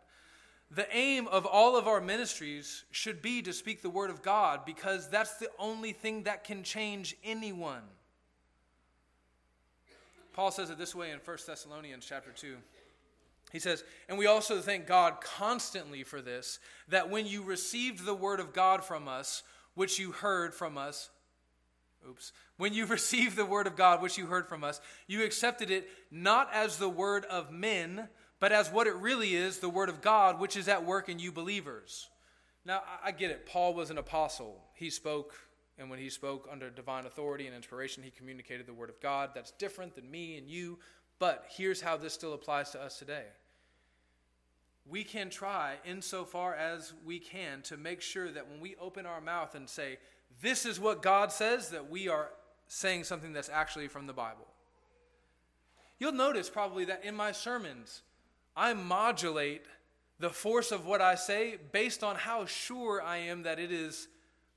[0.71, 4.65] the aim of all of our ministries should be to speak the word of God
[4.65, 7.83] because that's the only thing that can change anyone.
[10.31, 12.55] Paul says it this way in 1 Thessalonians chapter 2.
[13.51, 18.15] He says, And we also thank God constantly for this, that when you received the
[18.15, 19.43] word of God from us,
[19.75, 21.09] which you heard from us.
[22.07, 22.31] Oops.
[22.57, 25.89] When you received the word of God, which you heard from us, you accepted it
[26.11, 28.07] not as the word of men,
[28.39, 31.19] but as what it really is the word of God, which is at work in
[31.19, 32.09] you believers.
[32.65, 33.45] Now, I get it.
[33.45, 34.63] Paul was an apostle.
[34.73, 35.33] He spoke,
[35.77, 39.31] and when he spoke under divine authority and inspiration, he communicated the word of God.
[39.33, 40.79] That's different than me and you.
[41.19, 43.25] But here's how this still applies to us today
[44.89, 49.21] we can try, insofar as we can, to make sure that when we open our
[49.21, 49.97] mouth and say,
[50.41, 52.29] This is what God says, that we are
[52.67, 54.47] saying something that's actually from the Bible.
[55.99, 58.01] You'll notice probably that in my sermons,
[58.55, 59.63] I modulate
[60.19, 64.07] the force of what I say based on how sure I am that it is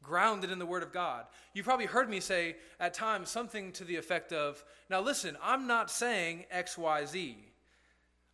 [0.02, 1.24] grounded in the Word of God.
[1.54, 5.66] You probably heard me say at times something to the effect of, Now listen, I'm
[5.66, 7.36] not saying XYZ.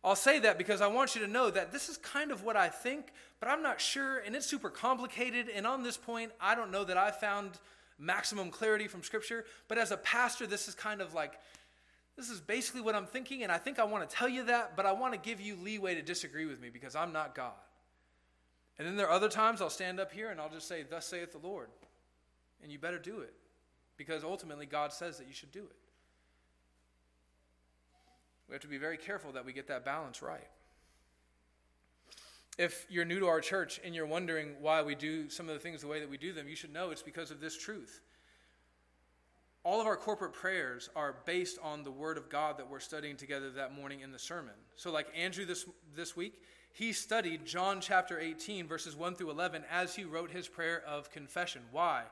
[0.03, 2.57] I'll say that because I want you to know that this is kind of what
[2.57, 5.47] I think, but I'm not sure, and it's super complicated.
[5.49, 7.51] And on this point, I don't know that I found
[7.97, 9.45] maximum clarity from Scripture.
[9.67, 11.39] But as a pastor, this is kind of like,
[12.17, 14.75] this is basically what I'm thinking, and I think I want to tell you that,
[14.75, 17.53] but I want to give you leeway to disagree with me because I'm not God.
[18.77, 21.05] And then there are other times I'll stand up here and I'll just say, Thus
[21.05, 21.69] saith the Lord.
[22.61, 23.33] And you better do it
[23.97, 25.75] because ultimately God says that you should do it.
[28.47, 30.47] We have to be very careful that we get that balance right.
[32.57, 35.59] If you're new to our church and you're wondering why we do some of the
[35.59, 38.01] things the way that we do them, you should know it's because of this truth.
[39.63, 43.15] All of our corporate prayers are based on the Word of God that we're studying
[43.15, 44.53] together that morning in the sermon.
[44.75, 45.65] So, like Andrew this,
[45.95, 46.41] this week,
[46.73, 51.09] he studied John chapter 18, verses 1 through 11, as he wrote his prayer of
[51.11, 51.61] confession.
[51.71, 52.03] Why?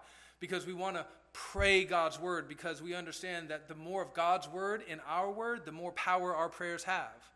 [0.42, 4.50] Because we want to pray God's word, because we understand that the more of God's
[4.50, 7.32] word in our word, the more power our prayers have.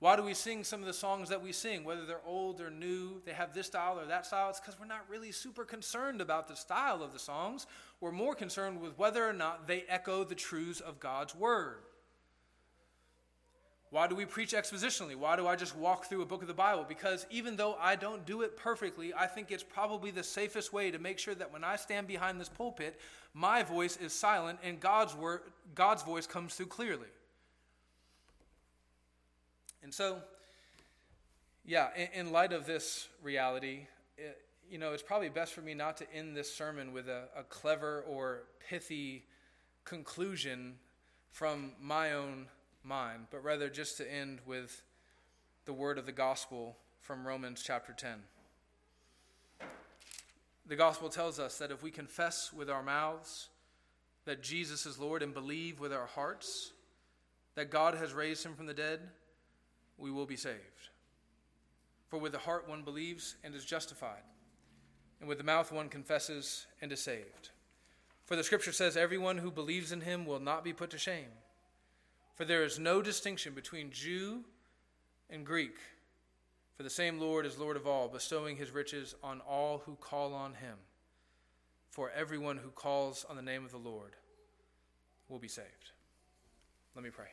[0.00, 2.70] Why do we sing some of the songs that we sing, whether they're old or
[2.70, 4.48] new, they have this style or that style?
[4.48, 7.66] It's because we're not really super concerned about the style of the songs.
[8.00, 11.82] We're more concerned with whether or not they echo the truths of God's word.
[13.90, 15.16] Why do we preach expositionally?
[15.16, 16.84] Why do I just walk through a book of the Bible?
[16.88, 20.92] Because even though I don't do it perfectly, I think it's probably the safest way
[20.92, 23.00] to make sure that when I stand behind this pulpit,
[23.34, 25.40] my voice is silent and God's word,
[25.74, 27.08] God's voice comes through clearly.
[29.82, 30.18] And so,
[31.64, 33.86] yeah, in, in light of this reality,
[34.16, 37.24] it, you know, it's probably best for me not to end this sermon with a,
[37.36, 39.24] a clever or pithy
[39.84, 40.74] conclusion
[41.32, 42.46] from my own
[42.84, 44.82] mind, but rather just to end with
[45.64, 48.14] the word of the gospel from Romans chapter 10.
[50.66, 53.48] The gospel tells us that if we confess with our mouths
[54.24, 56.72] that Jesus is Lord and believe with our hearts
[57.56, 59.00] that God has raised him from the dead,
[59.98, 60.88] we will be saved.
[62.08, 64.22] For with the heart one believes and is justified,
[65.20, 67.50] and with the mouth one confesses and is saved.
[68.24, 71.28] For the scripture says, Everyone who believes in him will not be put to shame.
[72.40, 74.44] For there is no distinction between Jew
[75.28, 75.76] and Greek,
[76.74, 80.32] for the same Lord is Lord of all, bestowing his riches on all who call
[80.32, 80.78] on him.
[81.90, 84.16] For everyone who calls on the name of the Lord
[85.28, 85.90] will be saved.
[86.94, 87.26] Let me pray.